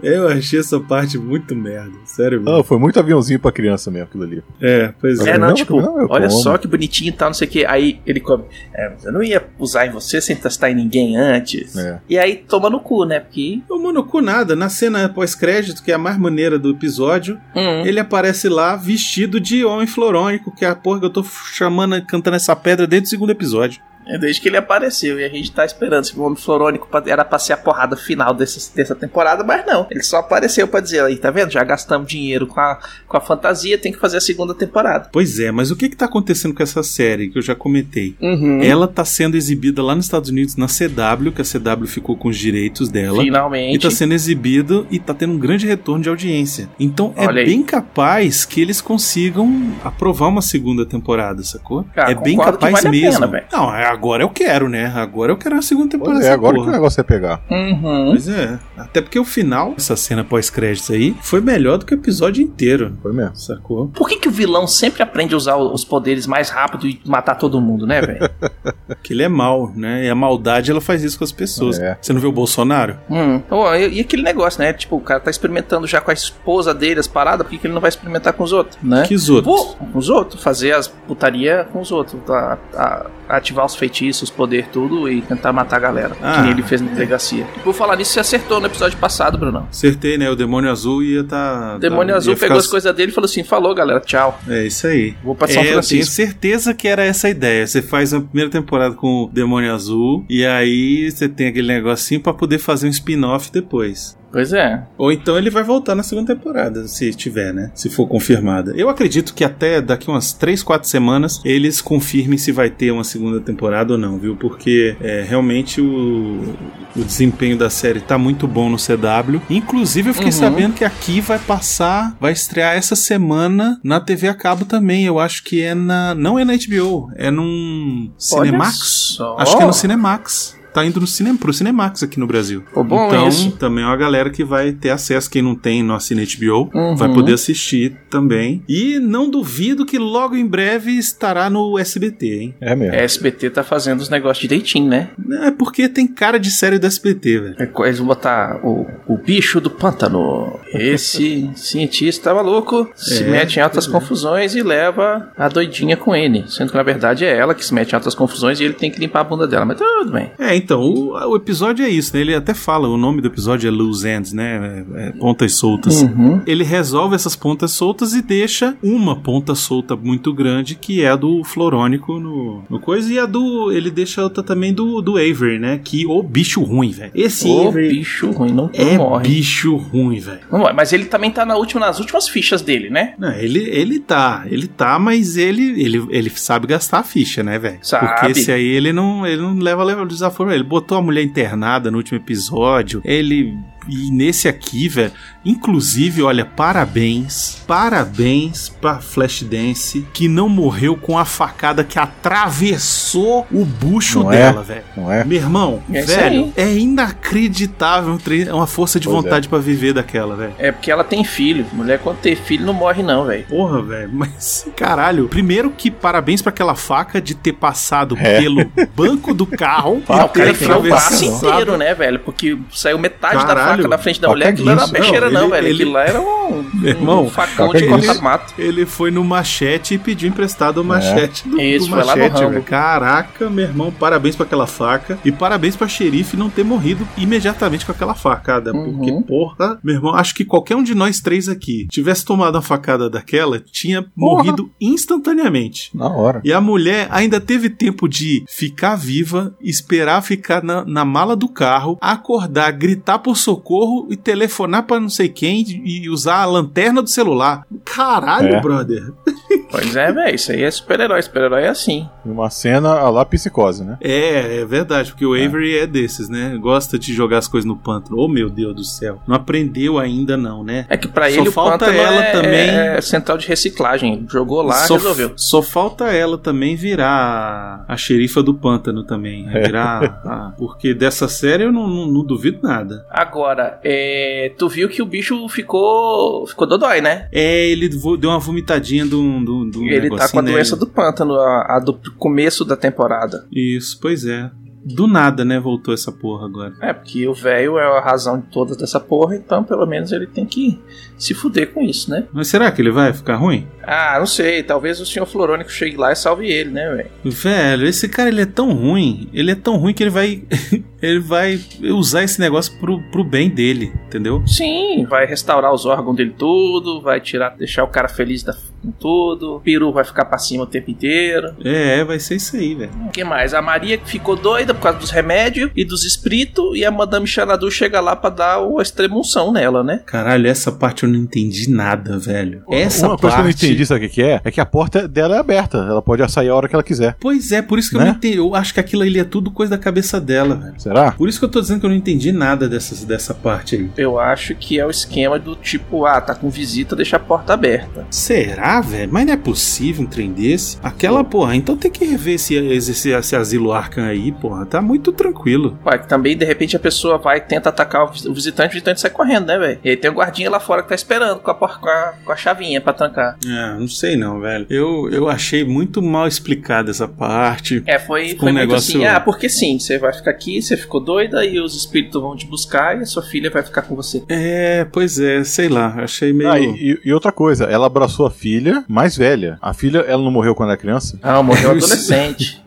Eu 0.03 0.27
achei 0.27 0.59
essa 0.59 0.80
parte 0.80 1.18
muito 1.18 1.56
merda, 1.56 1.94
sério. 2.06 2.44
Ah, 2.48 2.63
foi 2.63 2.77
muito 2.80 3.00
aviãozinho 3.00 3.39
pra 3.39 3.51
criança 3.51 3.89
mesmo 3.92 4.06
aquilo 4.07 4.24
ali. 4.24 4.44
É, 4.62 4.94
pois 5.00 5.19
é. 5.19 5.31
É, 5.31 5.38
não, 5.38 5.48
Não, 5.50 5.53
tipo, 5.53 5.80
não, 5.81 6.07
olha 6.09 6.27
como. 6.27 6.42
só 6.42 6.57
que 6.57 6.68
bonitinho 6.68 7.09
e 7.09 7.12
tal, 7.12 7.30
não 7.30 7.33
sei 7.33 7.48
o 7.48 7.51
que. 7.51 7.65
Aí 7.65 8.00
ele 8.06 8.19
come. 8.19 8.44
É, 8.74 8.89
mas 8.89 9.06
eu 9.06 9.12
não 9.12 9.21
ia 9.24 9.45
usar 9.59 9.86
em 9.86 9.92
você 9.92 10.19
sem 10.21 10.36
testar 10.36 10.71
em 10.71 10.75
ninguém 10.75 11.15
antes. 11.18 11.75
É. 11.77 12.00
E 12.09 12.18
aí 12.18 12.36
toma 12.36 12.69
no 12.69 12.80
cu, 12.80 13.06
né? 13.06 13.19
Porque. 13.19 13.62
Tomou 13.68 13.94
no 13.94 14.03
cu 14.03 14.21
nada. 14.21 14.56
Na 14.56 14.69
cena 14.69 15.07
pós-crédito, 15.09 15.83
que 15.83 15.92
é 15.92 15.95
a 15.95 16.00
mais 16.00 16.18
maneira 16.18 16.57
do 16.57 16.71
episódio, 16.71 17.39
Hum, 17.56 17.86
ele 17.86 18.00
aparece 18.00 18.47
lá 18.50 18.75
vestido 18.75 19.39
de 19.39 19.63
homem 19.65 19.88
florônico, 19.88 20.54
que 20.56 20.65
é 20.65 20.69
a 20.69 20.75
porra 20.75 21.00
que 21.00 21.06
eu 21.06 21.09
tô 21.09 21.24
chamando, 21.24 22.01
cantando 22.06 22.36
essa 22.36 22.56
pedra 22.56 22.88
desde 22.88 23.07
o 23.07 23.09
segundo 23.09 23.30
episódio. 23.31 23.81
É 24.07 24.18
desde 24.18 24.42
que 24.42 24.50
ele 24.50 24.57
apareceu 24.57 25.19
e 25.19 25.24
a 25.24 25.30
gente 25.30 25.51
tá 25.51 25.65
esperando 25.65 26.06
se 26.06 26.18
o 26.18 26.24
Homem 26.24 26.38
Florônico 26.38 26.88
era 27.06 27.24
pra 27.24 27.39
ser 27.39 27.53
a 27.53 27.57
porrada 27.57 27.95
final 27.95 28.33
dessa, 28.33 28.74
dessa 28.75 28.95
temporada, 28.95 29.44
mas 29.44 29.65
não. 29.65 29.88
Ele 29.89 30.03
só 30.03 30.18
apareceu 30.18 30.68
pra 30.68 30.80
dizer 30.80 31.03
aí, 31.03 31.18
tá 31.18 31.31
vendo? 31.31 31.51
Já 31.51 31.63
gastamos 31.63 32.07
dinheiro 32.07 32.48
com 32.48 32.59
a, 32.59 32.80
com 33.07 33.18
a 33.18 33.21
fantasia, 33.21 33.77
tem 33.77 33.92
que 33.92 34.00
fazer 34.00 34.18
a 34.18 34.21
segunda 34.21 34.53
temporada. 34.53 35.09
Pois 35.12 35.39
é, 35.39 35.51
mas 35.51 35.71
o 35.71 35.75
que 35.75 35.89
que 35.89 35.95
tá 35.95 36.06
acontecendo 36.06 36.53
com 36.53 36.63
essa 36.63 36.83
série 36.83 37.30
que 37.30 37.38
eu 37.38 37.42
já 37.42 37.56
comentei? 37.56 38.15
Uhum. 38.21 38.62
Ela 38.62 38.88
tá 38.88 39.06
sendo 39.06 39.36
exibida 39.36 39.83
lá 39.83 39.95
nos 39.95 40.06
Estados 40.06 40.30
Unidos 40.30 40.56
na 40.56 40.68
CW, 40.68 41.31
que 41.31 41.42
a 41.42 41.45
CW 41.45 41.88
ficou 41.88 42.15
com 42.18 42.30
os 42.30 42.38
direitos 42.38 42.89
dela. 42.89 43.21
E 43.21 43.25
Finalmente. 43.25 43.80
tá 43.80 43.92
sendo 43.92 44.13
exibido 44.13 44.88
e 44.89 45.00
tá 45.00 45.13
tendo 45.13 45.33
um 45.33 45.39
grande 45.39 45.65
retorno 45.68 46.04
de 46.04 46.09
audiência. 46.09 46.69
Então 46.80 47.13
Olha 47.18 47.39
é 47.39 47.44
aí. 47.44 47.45
bem 47.45 47.63
capaz 47.63 48.45
que 48.45 48.62
eles 48.62 48.81
consigam 48.81 49.74
aprovar 49.83 50.27
uma 50.27 50.42
segunda 50.42 50.86
temporada, 50.86 51.44
sacou? 51.44 51.86
Cara, 51.95 52.12
é 52.12 52.15
bem 52.15 52.38
capaz 52.38 52.83
vale 52.83 52.89
mesmo. 52.89 53.27
pena. 53.27 53.44
Não, 53.51 53.75
é, 53.75 53.86
agora 54.01 54.24
eu 54.24 54.30
quero, 54.30 54.68
né? 54.68 54.92
Agora 54.95 55.31
eu 55.31 55.38
quero 55.38 55.56
a 55.57 55.62
segunda 55.62 55.89
temporada 55.92 56.18
Pois 56.19 56.25
é, 56.27 56.31
agora 56.33 56.53
que 56.53 56.59
porra. 56.59 56.69
o 56.69 56.74
negócio 56.74 57.00
é 57.00 57.03
pegar. 57.03 57.42
Uhum. 57.50 58.07
Pois 58.09 58.27
é. 58.27 58.59
Até 58.75 59.00
porque 59.01 59.19
o 59.19 59.24
final, 59.25 59.75
essa 59.77 59.95
cena 59.95 60.24
pós-créditos 60.24 60.89
aí, 60.89 61.15
foi 61.21 61.39
melhor 61.39 61.77
do 61.77 61.86
que 61.86 61.94
o 61.94 61.98
episódio 61.98 62.44
inteiro. 62.44 62.98
Foi 63.01 63.13
mesmo. 63.13 63.36
Sacou? 63.36 63.88
Por 63.89 64.09
que, 64.09 64.15
que 64.18 64.27
o 64.27 64.31
vilão 64.31 64.65
sempre 64.65 65.03
aprende 65.03 65.33
a 65.33 65.38
usar 65.38 65.56
os 65.57 65.86
poderes 65.86 66.25
mais 66.25 66.50
rápido 66.50 66.88
e 66.88 67.00
matar 67.06 67.36
todo 67.36 67.62
mundo, 67.62 67.86
né, 67.86 68.01
velho? 68.01 68.30
Que 69.03 69.13
ele 69.13 69.24
é 69.24 69.30
mal, 69.30 69.71
né? 69.75 70.06
E 70.06 70.09
a 70.09 70.15
maldade 70.15 70.69
ela 70.69 70.81
faz 70.81 71.04
isso 71.04 71.18
com 71.18 71.24
as 71.24 71.31
pessoas. 71.31 71.80
É. 71.80 71.97
Você 72.01 72.12
não 72.13 72.19
viu 72.19 72.30
o 72.30 72.33
Bolsonaro? 72.33 72.97
hum. 73.09 73.42
Ô, 73.50 73.74
e, 73.74 73.97
e 73.97 74.00
aquele 74.01 74.21
negócio, 74.21 74.62
né? 74.62 74.74
Tipo, 74.74 74.97
o 74.97 75.00
cara 75.01 75.19
tá 75.19 75.31
experimentando 75.31 75.88
já 75.88 76.01
com 76.01 76.12
a 76.12 76.13
esposa 76.13 76.74
dele 76.74 77.00
as 77.00 77.07
paradas, 77.07 77.45
por 77.45 77.51
que, 77.51 77.57
que 77.57 77.68
ele 77.68 77.74
não 77.74 77.81
vai 77.81 77.89
experimentar 77.89 78.33
com 78.33 78.44
os 78.44 78.51
outros, 78.54 78.77
né? 78.83 79.04
Que 79.07 79.15
os 79.15 79.30
outros? 79.30 79.56
Pô, 79.56 79.65
com 79.92 79.97
os 79.97 80.09
outros, 80.09 80.44
fazer 80.44 80.74
as 80.74 80.88
putaria 80.88 81.68
com 81.71 81.81
os 81.81 81.92
outros, 81.92 82.21
tá? 82.25 82.57
A- 82.75 83.06
ativar 83.27 83.65
os 83.65 83.75
feitiços, 83.75 84.23
os 84.23 84.29
poder 84.29 84.68
tudo 84.68 85.09
e 85.09 85.21
tentar 85.21 85.53
matar 85.53 85.77
a 85.77 85.79
galera. 85.79 86.18
Ah. 86.21 86.35
Que 86.35 86.41
nem 86.41 86.51
ele 86.51 86.63
fez 86.63 86.81
na 86.81 86.91
delegacia. 86.91 87.45
Por 87.63 87.73
falar 87.73 87.95
nisso, 87.95 88.12
você 88.13 88.19
acertou 88.19 88.59
no 88.59 88.65
episódio 88.68 88.97
passado, 88.97 89.38
Brunão. 89.38 89.68
Acertei, 89.71 90.18
né? 90.18 90.29
O 90.29 90.35
demônio 90.35 90.69
azul 90.71 91.01
ia 91.03 91.23
tá. 91.23 91.75
O 91.75 91.79
demônio 91.79 92.13
tá- 92.13 92.18
azul 92.18 92.33
pegou 92.35 92.47
ficar- 92.50 92.59
as 92.59 92.68
coisas 92.68 92.95
dele 92.95 93.12
e 93.12 93.15
falou 93.15 93.25
assim: 93.25 93.44
falou, 93.44 93.73
galera, 93.73 94.00
tchau. 94.00 94.39
É 94.47 94.65
isso 94.65 94.88
aí. 94.88 95.15
Vou 95.23 95.35
pra 95.35 95.47
São 95.47 95.57
É, 95.57 95.59
eu 95.59 95.63
tenho 95.63 95.73
Francisco. 95.75 96.13
certeza 96.13 96.73
que 96.73 96.88
era 96.88 97.03
essa 97.03 97.27
a 97.27 97.29
ideia. 97.29 97.65
Você 97.65 97.81
faz 97.81 98.13
a 98.13 98.19
primeira 98.21 98.50
temporada 98.50 98.95
com 98.95 99.23
o 99.25 99.29
Demônio 99.31 99.73
Azul 99.73 100.25
e 100.29 100.45
aí 100.45 101.09
você 101.09 101.27
tem 101.29 101.47
aquele 101.47 101.68
negocinho 101.68 102.21
pra 102.21 102.33
poder 102.33 102.57
fazer 102.57 102.88
um 102.88 102.89
spin-off 102.91 103.51
depois. 103.51 104.18
Pois 104.31 104.54
é. 104.54 104.83
Ou 104.98 105.12
então 105.12 105.38
ele 105.38 105.50
vai 105.50 105.63
voltar 105.63 105.94
na 105.95 106.04
segunda 106.04 106.33
temporada, 106.33 106.88
se 106.88 107.13
tiver, 107.13 107.54
né? 107.54 107.72
Se 107.75 107.89
for 107.89 108.07
confirmada. 108.07 108.74
Eu 108.75 108.89
acredito 108.89 109.33
que 109.33 109.44
até 109.44 109.81
daqui 109.81 110.10
umas 110.10 110.33
3, 110.33 110.63
4 110.63 110.88
semanas 110.88 111.42
eles 111.44 111.81
confirmem 111.81 112.38
se 112.38 112.51
vai 112.51 112.69
ter 112.69 112.92
uma 112.92 113.04
segunda 113.04 113.39
temporada 113.42 113.94
ou 113.94 114.00
não, 114.00 114.18
viu? 114.18 114.36
Porque 114.36 114.95
é, 115.01 115.25
realmente 115.28 115.81
o, 115.81 116.56
o 116.95 117.04
desempenho 117.04 117.57
da 117.57 117.69
série 117.69 118.00
tá 118.00 118.18
muito 118.18 118.48
bom 118.48 118.69
no 118.69 118.78
CW. 118.78 119.42
Inclusive, 119.50 120.10
eu 120.10 120.13
fiquei 120.13 120.31
Uhum. 120.31 120.38
sabendo 120.39 120.74
que 120.75 120.86
aqui 120.86 121.19
vai 121.19 121.38
passar, 121.38 122.16
vai 122.19 122.31
estrear 122.31 122.75
essa 122.75 122.95
semana 122.95 123.80
na 123.83 124.00
TV 124.00 124.28
a 124.30 124.33
cabo 124.33 124.63
também. 124.66 125.04
Eu 125.06 125.19
acho 125.19 125.44
que 125.44 125.62
é 125.62 125.75
na. 125.75 126.16
Não 126.16 126.39
é 126.39 126.45
na 126.45 126.54
HBO, 126.54 127.10
é 127.16 127.30
num 127.30 128.12
Cinemax. 128.18 129.18
Acho 129.38 129.57
que 129.57 129.63
é 129.63 129.66
no 129.66 129.74
Cinemax. 129.74 130.57
Tá 130.73 130.85
indo 130.85 131.00
no 131.01 131.07
cinema, 131.07 131.38
pro 131.38 131.51
Cinemax 131.53 132.03
aqui 132.03 132.19
no 132.19 132.25
Brasil. 132.27 132.63
Pô, 132.73 132.83
bom 132.83 133.07
então, 133.07 133.27
isso. 133.27 133.51
também 133.53 133.83
é 133.83 133.88
uma 133.88 133.97
galera 133.97 134.29
que 134.29 134.44
vai 134.44 134.71
ter 134.71 134.89
acesso. 134.89 135.29
Quem 135.29 135.41
não 135.41 135.56
tem 135.56 135.83
no 135.83 135.94
Assina 135.94 136.21
HBO 136.21 136.69
Uhum. 136.73 136.95
vai 136.95 137.13
poder 137.13 137.33
assistir 137.33 137.95
também. 138.09 138.63
E 138.69 139.00
não 139.00 139.29
duvido 139.29 139.85
que 139.85 139.97
logo 139.97 140.35
em 140.35 140.45
breve 140.45 140.91
estará 140.91 141.50
no 141.50 141.77
SBT, 141.77 142.25
hein? 142.41 142.56
É 142.62 142.75
mesmo. 142.75 142.94
A 142.95 143.00
SBT 143.00 143.50
tá 143.50 143.63
fazendo 143.63 144.00
os 144.01 144.09
negócios 144.09 144.41
direitinho, 144.47 144.88
né? 144.89 145.09
É 145.44 145.51
porque 145.51 145.89
tem 145.89 146.07
cara 146.07 146.39
de 146.39 146.50
série 146.51 146.79
do 146.79 146.88
SBT, 146.88 147.39
velho. 147.39 147.56
É 147.59 147.69
Eles 147.88 147.97
vão 147.97 148.07
botar 148.07 148.59
o, 148.63 148.85
o 149.07 149.18
bicho 149.18 149.59
do 149.59 149.69
pântano. 149.69 150.59
Esse 150.73 151.50
cientista 151.56 152.33
maluco 152.33 152.89
se 152.95 153.23
É, 153.23 153.27
mete 153.27 153.57
em 153.57 153.62
altas 153.62 153.88
é. 153.88 153.91
confusões 153.91 154.56
e 154.56 154.62
leva 154.63 155.31
a 155.38 155.47
doidinha 155.47 155.97
com 155.97 156.15
ele. 156.15 156.45
Sendo 156.47 156.71
que 156.71 156.77
na 156.77 156.83
verdade 156.83 157.25
é 157.25 157.35
ela 157.38 157.53
que 157.53 157.65
se 157.65 157.73
mete 157.73 157.91
em 157.91 157.95
altas 157.95 158.15
confusões 158.15 158.59
e 158.59 158.63
ele 158.63 158.73
tem 158.73 158.91
que 158.91 159.00
limpar 159.00 159.21
a 159.21 159.23
bunda 159.23 159.47
dela. 159.47 159.65
Mas 159.65 159.77
tudo 159.77 160.12
bem. 160.12 160.31
É, 160.39 160.56
então, 160.63 160.81
o, 160.81 161.12
o 161.12 161.36
episódio 161.36 161.86
é 161.86 161.90
isso, 161.90 162.16
né? 162.16 162.22
Ele 162.22 162.36
até 162.36 162.54
fala, 162.54 162.88
o 162.88 162.98
nome 162.98 163.22
do 163.22 163.28
episódio 163.28 163.68
é 163.68 163.72
Loose 163.72 164.08
Ends, 164.08 164.34
né? 164.34 164.86
É, 164.96 165.08
é 165.08 165.12
pontas 165.12 165.54
soltas. 165.54 166.02
Uhum. 166.02 166.42
Ele 166.46 166.63
resolve 166.63 167.16
essas 167.16 167.36
pontas 167.36 167.72
soltas 167.72 168.13
e 168.13 168.22
deixa 168.22 168.75
uma 168.81 169.16
ponta 169.16 169.56
solta 169.56 169.96
muito 169.96 170.34
grande, 170.34 170.75
que 170.75 171.02
é 171.02 171.10
a 171.10 171.16
do 171.16 171.44
Florônico 171.44 172.19
no, 172.19 172.63
no 172.69 172.80
coisa, 172.80 173.12
e 173.12 173.19
a 173.19 173.25
do. 173.25 173.72
Ele 173.72 173.92
deixa 173.92 174.24
outra 174.24 174.44
também 174.44 174.74
do, 174.74 175.02
do 175.02 175.18
Avery, 175.18 175.60
né? 175.60 175.80
Que 175.84 176.06
o 176.06 176.22
bicho 176.22 176.62
ruim, 176.64 176.92
velho. 176.92 177.12
Esse 177.14 177.48
O 177.48 177.68
Avery 177.68 177.90
bicho 177.90 178.31
ruim 178.31 178.52
não, 178.52 178.64
não 178.66 178.72
é 178.74 178.98
morre. 178.98 179.28
bicho 179.28 179.75
ruim, 179.75 180.19
velho. 180.19 180.40
Mas 180.75 180.94
ele 180.94 181.06
também 181.06 181.31
tá 181.31 181.46
na 181.46 181.56
última, 181.56 181.86
nas 181.86 182.00
últimas 182.00 182.28
fichas 182.28 182.62
dele, 182.62 182.90
né? 182.90 183.14
Não, 183.18 183.31
ele, 183.34 183.60
ele 183.69 184.00
tá, 184.00 184.46
ele 184.50 184.68
tá, 184.68 184.98
mas 185.00 185.38
ele, 185.38 185.81
ele, 185.81 186.06
ele 186.10 186.30
sabe 186.30 186.68
gastar 186.68 187.00
a 187.00 187.04
ficha, 187.04 187.44
né, 187.44 187.57
velho? 187.57 187.80
Sabe. 187.81 188.07
Porque 188.07 188.31
esse 188.31 188.52
aí 188.52 188.66
ele 188.66 188.92
não, 188.94 189.25
ele 189.25 189.42
não 189.42 189.57
leva, 189.57 189.84
leva 189.84 190.04
o 190.04 190.07
desaforo. 190.07 190.50
Ele 190.56 190.63
botou 190.63 190.98
a 190.98 191.01
mulher 191.01 191.24
internada 191.24 191.89
no 191.92 191.98
último 191.98 192.18
episódio. 192.18 193.01
Ele. 193.03 193.57
E 193.88 194.12
nesse 194.12 194.48
aqui, 194.48 194.88
velho. 194.88 195.12
Inclusive, 195.44 196.22
olha, 196.22 196.45
parabéns. 196.45 197.62
Parabéns 197.66 198.69
pra 198.69 199.00
Flashdance, 199.00 200.06
que 200.13 200.28
não 200.28 200.48
morreu 200.48 200.95
com 200.95 201.18
a 201.18 201.25
facada 201.25 201.83
que 201.83 201.98
atravessou 201.98 203.48
o 203.51 203.66
bucho 203.66 204.19
Não 204.24 204.31
é? 204.31 204.38
dela, 204.38 204.62
velho. 204.63 204.83
Não 204.95 205.12
é? 205.12 205.24
Meu 205.25 205.38
irmão, 205.39 205.81
É 205.92 206.01
velho, 206.04 206.54
é 206.56 206.72
inacreditável 206.74 208.13
um 208.13 208.54
uma 208.56 208.68
força 208.68 209.00
de 209.00 209.07
Pois 209.07 209.18
é. 209.18 209.22
vontade 209.22 209.50
pra 209.50 209.57
viver 209.60 209.94
daquela, 209.94 210.36
velho. 210.36 210.54
É 210.60 210.72
porque 210.72 210.92
ela 210.92 211.04
tem 211.04 211.24
filho. 211.24 211.66
Mulher 211.74 212.00
quando 212.00 212.18
tem 212.18 212.36
filho 212.36 212.66
não 212.66 212.74
morre 212.74 213.01
não, 213.01 213.25
velho. 213.25 213.45
Porra, 213.45 213.81
velho, 213.81 214.10
mas 214.13 214.68
caralho. 214.75 215.28
Primeiro 215.28 215.72
que 215.72 215.89
parabéns 215.89 216.42
pra 216.42 216.50
aquela 216.50 216.75
faca 216.75 217.19
de 217.22 217.33
ter 217.36 217.54
passado 217.54 218.16
É. 218.19 218.39
pelo 218.42 218.72
banco 218.95 219.33
do 219.33 219.45
carro 219.45 220.01
Faca 220.06 220.25
o 220.25 220.30
cara 220.30 220.51
enfiou 220.51 220.80
o 220.80 220.83
braço 220.83 221.13
atravessado. 221.16 221.50
inteiro, 221.51 221.78
né, 221.78 221.94
velho? 221.95 222.19
Porque 222.19 222.57
saiu 222.72 223.00
metade 223.00 223.36
da 223.38 223.56
Caralho. 223.56 223.70
Faca 223.77 223.88
na 223.88 223.97
frente 223.97 224.21
da 224.21 224.27
mulher. 224.29 224.50
Aquilo 224.50 224.65
não 224.65 224.73
era 224.73 224.81
uma 224.85 224.89
peixeira, 224.91 225.29
Não, 225.29 225.41
não, 225.41 225.41
ele- 225.44 225.51
velho. 225.56 225.68
ele- 225.68 225.73
Aquilo 225.81 225.91
lá 225.91 226.03
era 226.03 226.21
um, 226.21 226.65
irmão, 226.83 227.23
um 227.25 227.29
facão 227.29 227.69
de 227.73 227.79
guinso. 227.81 227.89
cortar 228.07 228.21
mato. 228.21 228.53
Ele 228.57 228.85
foi 228.85 229.12
no 229.12 229.23
machete 229.23 229.94
e 229.94 229.97
pediu 229.97 230.29
emprestado 230.29 230.79
o 230.79 230.83
machete 230.83 231.47
do, 231.47 231.59
Isso, 231.62 231.85
do 231.88 231.91
foi 231.95 232.03
lá 232.03 232.15
no 232.15 232.21
machete, 232.29 232.45
velho. 232.50 232.63
Caraca, 232.63 233.50
meu 233.50 233.65
irmão, 233.65 233.91
parabéns 233.91 234.35
pra 234.35 234.45
aquela 234.45 234.68
faca. 234.68 235.18
E 235.23 235.31
parabéns 235.31 235.75
pra 235.75 235.88
xerife 235.88 236.35
não 236.38 236.50
ter 236.50 236.63
morrido 236.63 237.07
imediatamente 237.18 237.85
com 237.85 237.91
aquela 237.91 238.13
facada. 238.13 238.71
Uhum. 238.73 238.97
Porque, 238.97 239.12
porra, 239.27 239.79
meu 239.83 239.95
irmão, 239.95 240.13
acho 240.15 240.33
que 240.35 240.44
qualquer 240.45 240.75
um 240.75 240.83
de 240.83 240.94
nós 240.95 241.19
três 241.19 241.47
aqui 241.47 241.88
tivesse 241.89 242.25
tomado 242.25 242.56
uma 242.56 242.62
facada 242.62 243.09
daquela, 243.09 243.59
tinha 243.59 244.06
morrido 244.16 244.71
instantaneamente. 244.80 245.90
Na 245.94 246.07
hora. 246.09 246.42
E 246.44 246.51
a 246.54 246.61
mulher 246.61 247.07
ainda 247.11 247.40
teve 247.40 247.69
tempo 247.69 248.07
de 248.07 248.44
ficar 248.47 248.95
viva, 248.95 249.56
esperar 249.61 250.21
ficar 250.21 250.63
na, 250.63 250.83
na 250.85 251.04
mala 251.06 251.35
do 251.35 251.47
carro, 251.47 251.97
acordar, 252.01 252.71
gritar 252.71 253.19
por 253.19 253.37
socorro 253.37 253.60
e 254.09 254.15
telefonar 254.18 254.83
pra 254.83 254.99
não 254.99 255.09
sei 255.09 255.30
quem 255.30 255.63
e 255.85 256.09
usar 256.09 256.41
a 256.41 256.45
lanterna 256.45 257.01
do 257.01 257.09
celular. 257.09 257.65
Caralho, 257.85 258.56
É. 258.56 258.61
brother. 258.61 259.13
Pois 259.71 259.95
é, 259.95 260.11
velho. 260.11 260.35
Isso 260.35 260.51
aí 260.51 260.63
é 260.63 260.69
super-herói. 260.71 261.21
Super-herói 261.21 261.63
é 261.63 261.69
assim. 261.69 262.07
Uma 262.25 262.49
cena 262.49 262.90
a 262.99 263.09
lá 263.09 263.23
psicose, 263.25 263.83
né? 263.83 263.97
É, 264.01 264.57
é 264.61 264.66
verdade, 264.66 265.11
porque 265.11 265.25
o 265.25 265.33
Avery 265.33 265.78
é. 265.78 265.87
desses, 265.87 266.30
né? 266.30 266.57
Gosta 266.61 266.99
de 266.99 267.13
jogar 267.13 267.37
as 267.37 267.47
coisas 267.47 267.68
no 267.68 267.75
pântano. 267.75 268.18
Oh, 268.19 268.28
meu 268.28 268.49
Deus 268.49 268.75
do 268.75 268.83
céu. 268.83 269.21
Não 269.28 269.35
aprendeu 269.35 269.97
ainda, 269.97 270.35
não, 270.37 270.63
né? 270.63 270.85
É 270.90 270.97
que 270.97 271.07
pra 271.07 271.30
Só 271.31 271.40
ele 271.40 271.49
o 271.49 271.51
falta 271.51 271.85
ela 271.85 272.23
é, 272.23 272.31
também- 272.31 272.69
é 272.69 273.01
central 273.01 273.37
de 273.37 273.47
reciclagem. 273.47 274.25
Jogou 274.30 274.61
lá, 274.61 274.75
só, 274.85 274.95
resolveu. 274.95 275.31
Só 275.35 275.61
falta 275.61 276.06
ela 276.11 276.37
também 276.37 276.75
virar 276.75 277.85
a, 277.87 277.97
xerifa 277.97 278.42
do 278.44 278.54
pântano 278.54 279.04
também. 279.04 279.44
né? 279.45 279.61
Virar. 279.61 280.21
a- 280.25 280.54
porque 280.57 280.94
dessa 280.94 281.28
série 281.28 281.63
eu 281.63 281.71
não, 281.71 281.87
não- 281.87 282.07
não 282.07 282.23
duvido 282.23 282.59
nada. 282.61 283.06
Agora, 283.09 283.80
é, 283.83 284.51
tu 284.57 284.68
viu 284.68 284.90
que 284.90 285.01
o 285.01 285.06
bicho 285.06 285.47
ficou 285.49 286.45
ficou 286.47 286.68
dodói, 286.68 287.01
né? 287.01 287.28
É, 287.31 287.68
ele 287.69 287.87
deu 287.90 288.30
uma 288.30 288.40
vomitadinha 288.40 289.06
do, 289.06 289.40
do, 289.44 289.60
do 289.69 289.83
ele 289.83 290.09
tá 290.09 290.27
com 290.30 290.39
a 290.39 290.41
doença 290.41 290.75
do 290.75 290.87
pântano, 290.87 291.35
a, 291.35 291.77
a 291.77 291.80
do 291.80 291.94
começo 292.18 292.65
da 292.65 292.75
temporada. 292.75 293.45
Isso, 293.51 293.99
pois 294.01 294.25
é. 294.25 294.49
Do 294.83 295.06
nada, 295.06 295.45
né? 295.45 295.59
Voltou 295.59 295.94
essa 295.94 296.11
porra 296.11 296.47
agora. 296.47 296.73
É, 296.81 296.91
porque 296.91 297.27
o 297.27 297.33
velho 297.35 297.77
é 297.77 297.85
a 297.85 298.01
razão 298.01 298.39
de 298.39 298.47
toda 298.47 298.75
dessa 298.75 298.99
porra, 298.99 299.35
então 299.35 299.63
pelo 299.63 299.85
menos 299.85 300.11
ele 300.11 300.25
tem 300.25 300.44
que 300.44 300.80
se 301.18 301.35
fuder 301.35 301.71
com 301.71 301.83
isso, 301.83 302.09
né? 302.09 302.25
Mas 302.33 302.47
será 302.47 302.71
que 302.71 302.81
ele 302.81 302.89
vai 302.89 303.13
ficar 303.13 303.35
ruim? 303.35 303.68
Ah, 303.83 304.15
não 304.18 304.25
sei, 304.25 304.63
talvez 304.63 304.99
o 304.99 305.06
senhor 305.06 305.27
Florônico 305.27 305.71
chegue 305.71 305.97
lá 305.97 306.11
e 306.11 306.15
salve 306.15 306.47
ele, 306.47 306.71
né, 306.71 306.89
velho? 306.95 307.09
Velho, 307.23 307.85
esse 307.85 308.09
cara 308.09 308.30
ele 308.30 308.41
é 308.41 308.45
tão 308.45 308.73
ruim, 308.73 309.30
ele 309.31 309.51
é 309.51 309.56
tão 309.56 309.77
ruim 309.77 309.94
que 309.94 310.01
ele 310.01 310.09
vai 310.09 310.44
ele 311.02 311.20
vai 311.20 311.60
usar 311.92 312.24
esse 312.24 312.40
negócio 312.40 312.74
pro, 312.80 313.02
pro 313.12 313.24
bem 313.24 313.50
dele, 313.50 313.92
entendeu? 314.08 314.44
Sim, 314.48 315.06
vai 315.10 315.26
restaurar 315.26 315.74
os 315.74 315.86
órgãos 315.86 316.16
dele 316.16 316.34
tudo, 316.38 317.02
vai 317.02 317.20
tirar, 317.20 317.50
deixar 317.58 317.84
o 317.84 317.88
cara 317.88 318.08
feliz 318.08 318.44
da, 318.44 318.54
com 318.84 318.92
tudo, 318.92 319.56
o 319.56 319.60
peru 319.60 319.92
vai 319.92 320.04
ficar 320.04 320.26
pra 320.26 320.38
cima 320.38 320.64
o 320.64 320.68
tempo 320.68 320.90
inteiro. 320.92 321.54
É, 321.64 322.04
vai 322.04 322.20
ser 322.20 322.36
isso 322.36 322.56
aí, 322.56 322.74
velho. 322.76 322.92
O 323.08 323.10
que 323.12 323.24
mais? 323.24 323.54
A 323.54 323.62
Maria 323.62 323.98
que 323.98 324.10
ficou 324.10 324.36
doida 324.36 324.74
por 324.74 324.81
causa 324.81 325.00
dos 325.00 325.12
remédios 325.12 325.72
e 325.76 325.84
dos 325.86 326.04
espíritos, 326.06 326.76
e 326.78 326.86
a 326.86 326.92
Madame 326.92 327.28
Xanadu 327.28 327.70
chega 327.72 328.00
lá 328.00 328.16
pra 328.16 328.30
dar 328.30 328.60
o 328.60 328.81
extremunção 328.81 329.52
nela, 329.52 329.84
né? 329.84 330.02
Caralho, 330.06 330.48
essa 330.48 330.72
parte 330.72 331.04
eu 331.04 331.10
não 331.10 331.18
entendi 331.20 331.70
nada, 331.70 332.18
velho. 332.18 332.64
Essa 332.70 333.08
Uma 333.08 333.18
parte. 333.18 333.22
coisa 333.22 333.36
que 333.36 333.40
eu 333.40 333.44
não 333.44 333.50
entendi, 333.52 333.86
sabe 333.86 334.06
o 334.06 334.10
que 334.10 334.22
é? 334.22 334.42
É 334.44 334.52
que 334.52 334.62
a 334.62 334.66
porta 334.66 335.08
dela 335.08 335.36
é 335.36 335.40
aberta. 335.40 335.78
Ela 335.78 336.02
pode 336.02 336.30
sair 336.31 336.50
a 336.50 336.56
hora 336.56 336.68
que 336.68 336.76
ela 336.76 336.84
quiser. 336.84 337.16
Pois 337.20 337.52
é, 337.52 337.62
por 337.62 337.78
isso 337.80 337.90
que 337.90 337.96
eu 337.96 338.00
Né? 338.00 338.06
não 338.08 338.14
entendi. 338.14 338.38
Eu 338.38 338.56
acho 338.56 338.74
que 338.74 338.80
aquilo 338.80 339.02
ali 339.04 339.20
é 339.20 339.24
tudo 339.24 339.52
coisa 339.52 339.72
da 339.72 339.78
cabeça 339.78 340.20
dela, 340.20 340.56
velho. 340.56 340.74
Será? 340.92 341.12
Por 341.14 341.30
isso 341.30 341.40
que 341.40 341.45
eu 341.45 341.50
tô 341.50 341.62
dizendo 341.62 341.80
que 341.80 341.86
eu 341.86 341.90
não 341.90 341.95
entendi 341.98 342.31
nada 342.31 342.68
dessas, 342.68 343.04
dessa 343.04 343.33
parte 343.33 343.76
aí. 343.76 343.90
Eu 343.98 344.19
acho 344.19 344.54
que 344.56 344.80
é 344.80 344.86
o 344.86 344.90
esquema 344.90 345.40
do 345.40 345.56
tipo, 345.56 346.06
ah, 346.06 346.19
tá 346.19 346.36
com 346.36 346.50
visita, 346.50 346.95
deixa 346.95 347.16
a 347.16 347.19
porta 347.19 347.54
aberta. 347.54 348.06
Será, 348.10 348.81
velho? 348.81 349.12
Mas 349.12 349.26
não 349.26 349.33
é 349.33 349.38
possível 349.38 350.04
um 350.04 350.07
trem 350.07 350.31
desse. 350.31 350.78
Aquela, 350.83 351.24
porra, 351.24 351.56
então 351.56 351.76
tem 351.78 351.90
que 351.92 352.06
rever 352.06 352.36
esse, 352.36 352.56
esse, 352.56 353.10
esse 353.10 353.36
asilo 353.36 353.71
Arkham 353.71 354.04
aí, 354.06 354.31
porra. 354.31 354.66
Tá 354.66 354.81
muito 354.81 355.12
tranquilo. 355.12 355.78
Pai, 355.83 356.00
que 356.00 356.07
também, 356.07 356.36
de 356.38 356.45
repente, 356.45 356.76
a 356.76 356.80
pessoa 356.80 357.18
vai 357.18 357.38
e 357.38 357.42
tenta 357.42 357.69
atacar 357.69 358.06
o 358.06 358.12
vis- 358.12 358.26
o 358.26 358.33
visitante, 358.33 358.69
o 358.69 358.74
visitante 358.74 359.00
sai 359.02 359.12
correndo, 359.12 359.48
né, 359.48 359.57
velho? 359.57 359.80
E 359.83 359.90
aí 359.90 359.98
tem 359.98 360.12
um 360.12 360.14
guardinha 360.16 360.50
lá 360.50 360.60
fora 360.60 360.83
que 360.83 360.90
tá 360.90 360.95
esperando 360.95 361.40
com 361.40 361.52
a, 361.52 361.56
com 361.56 361.66
a, 361.90 362.14
com 362.26 362.31
a 362.31 362.36
chavinha 362.36 362.80
pra 362.81 362.94
trancar. 362.94 363.38
É, 363.45 363.78
não 363.80 363.88
sei 363.88 364.16
não, 364.16 364.40
velho. 364.40 364.66
Eu, 364.69 365.10
eu 365.12 365.30
achei 365.30 365.64
muito 365.64 366.02
mal 366.02 366.28
explicada 366.28 366.92
essa 366.92 367.07
parte. 367.07 367.83
É, 367.86 367.98
foi, 368.00 368.36
foi 368.38 368.50
um 368.50 368.54
muito 368.54 368.68
negócio- 368.68 368.95
assim, 368.98 369.06
ah, 369.06 369.19
porque 369.19 369.48
sim, 369.50 369.80
você 369.80 369.98
vai 369.98 370.14
ficar 370.14 370.31
aqui, 370.31 370.62
você 370.62 370.78
ficou 370.81 371.00
doida 371.00 371.45
e 371.45 371.59
os 371.59 371.76
espíritos 371.76 372.21
vão 372.21 372.35
te 372.35 372.45
buscar 372.45 372.97
e 372.97 373.02
a 373.02 373.06
sua 373.06 373.23
filha 373.23 373.50
vai 373.50 373.64
ficar 373.64 373.83
com 373.83 373.95
você. 373.95 374.23
É, 374.28 374.85
pois 374.85 375.19
é, 375.19 375.44
sei 375.44 375.69
lá. 375.69 375.95
Achei 375.97 376.33
meio. 376.33 376.50
Ah, 376.52 376.59
e, 376.59 377.00
e 377.04 377.14
outra 377.14 377.31
coisa, 377.31 377.66
ela 377.66 377.85
abraçou 377.88 378.26
a 378.26 378.31
filha 378.31 378.83
mais 378.88 379.16
velha. 379.16 379.57
A 379.61 379.73
filha, 379.73 380.00
ela 380.00 380.23
não 380.23 380.31
morreu 380.31 380.56
quando 380.56 380.69
era 380.69 380.78
criança? 380.78 381.19
Ah, 381.21 381.42
morreu 381.42 381.71
adolescente. 381.71 382.61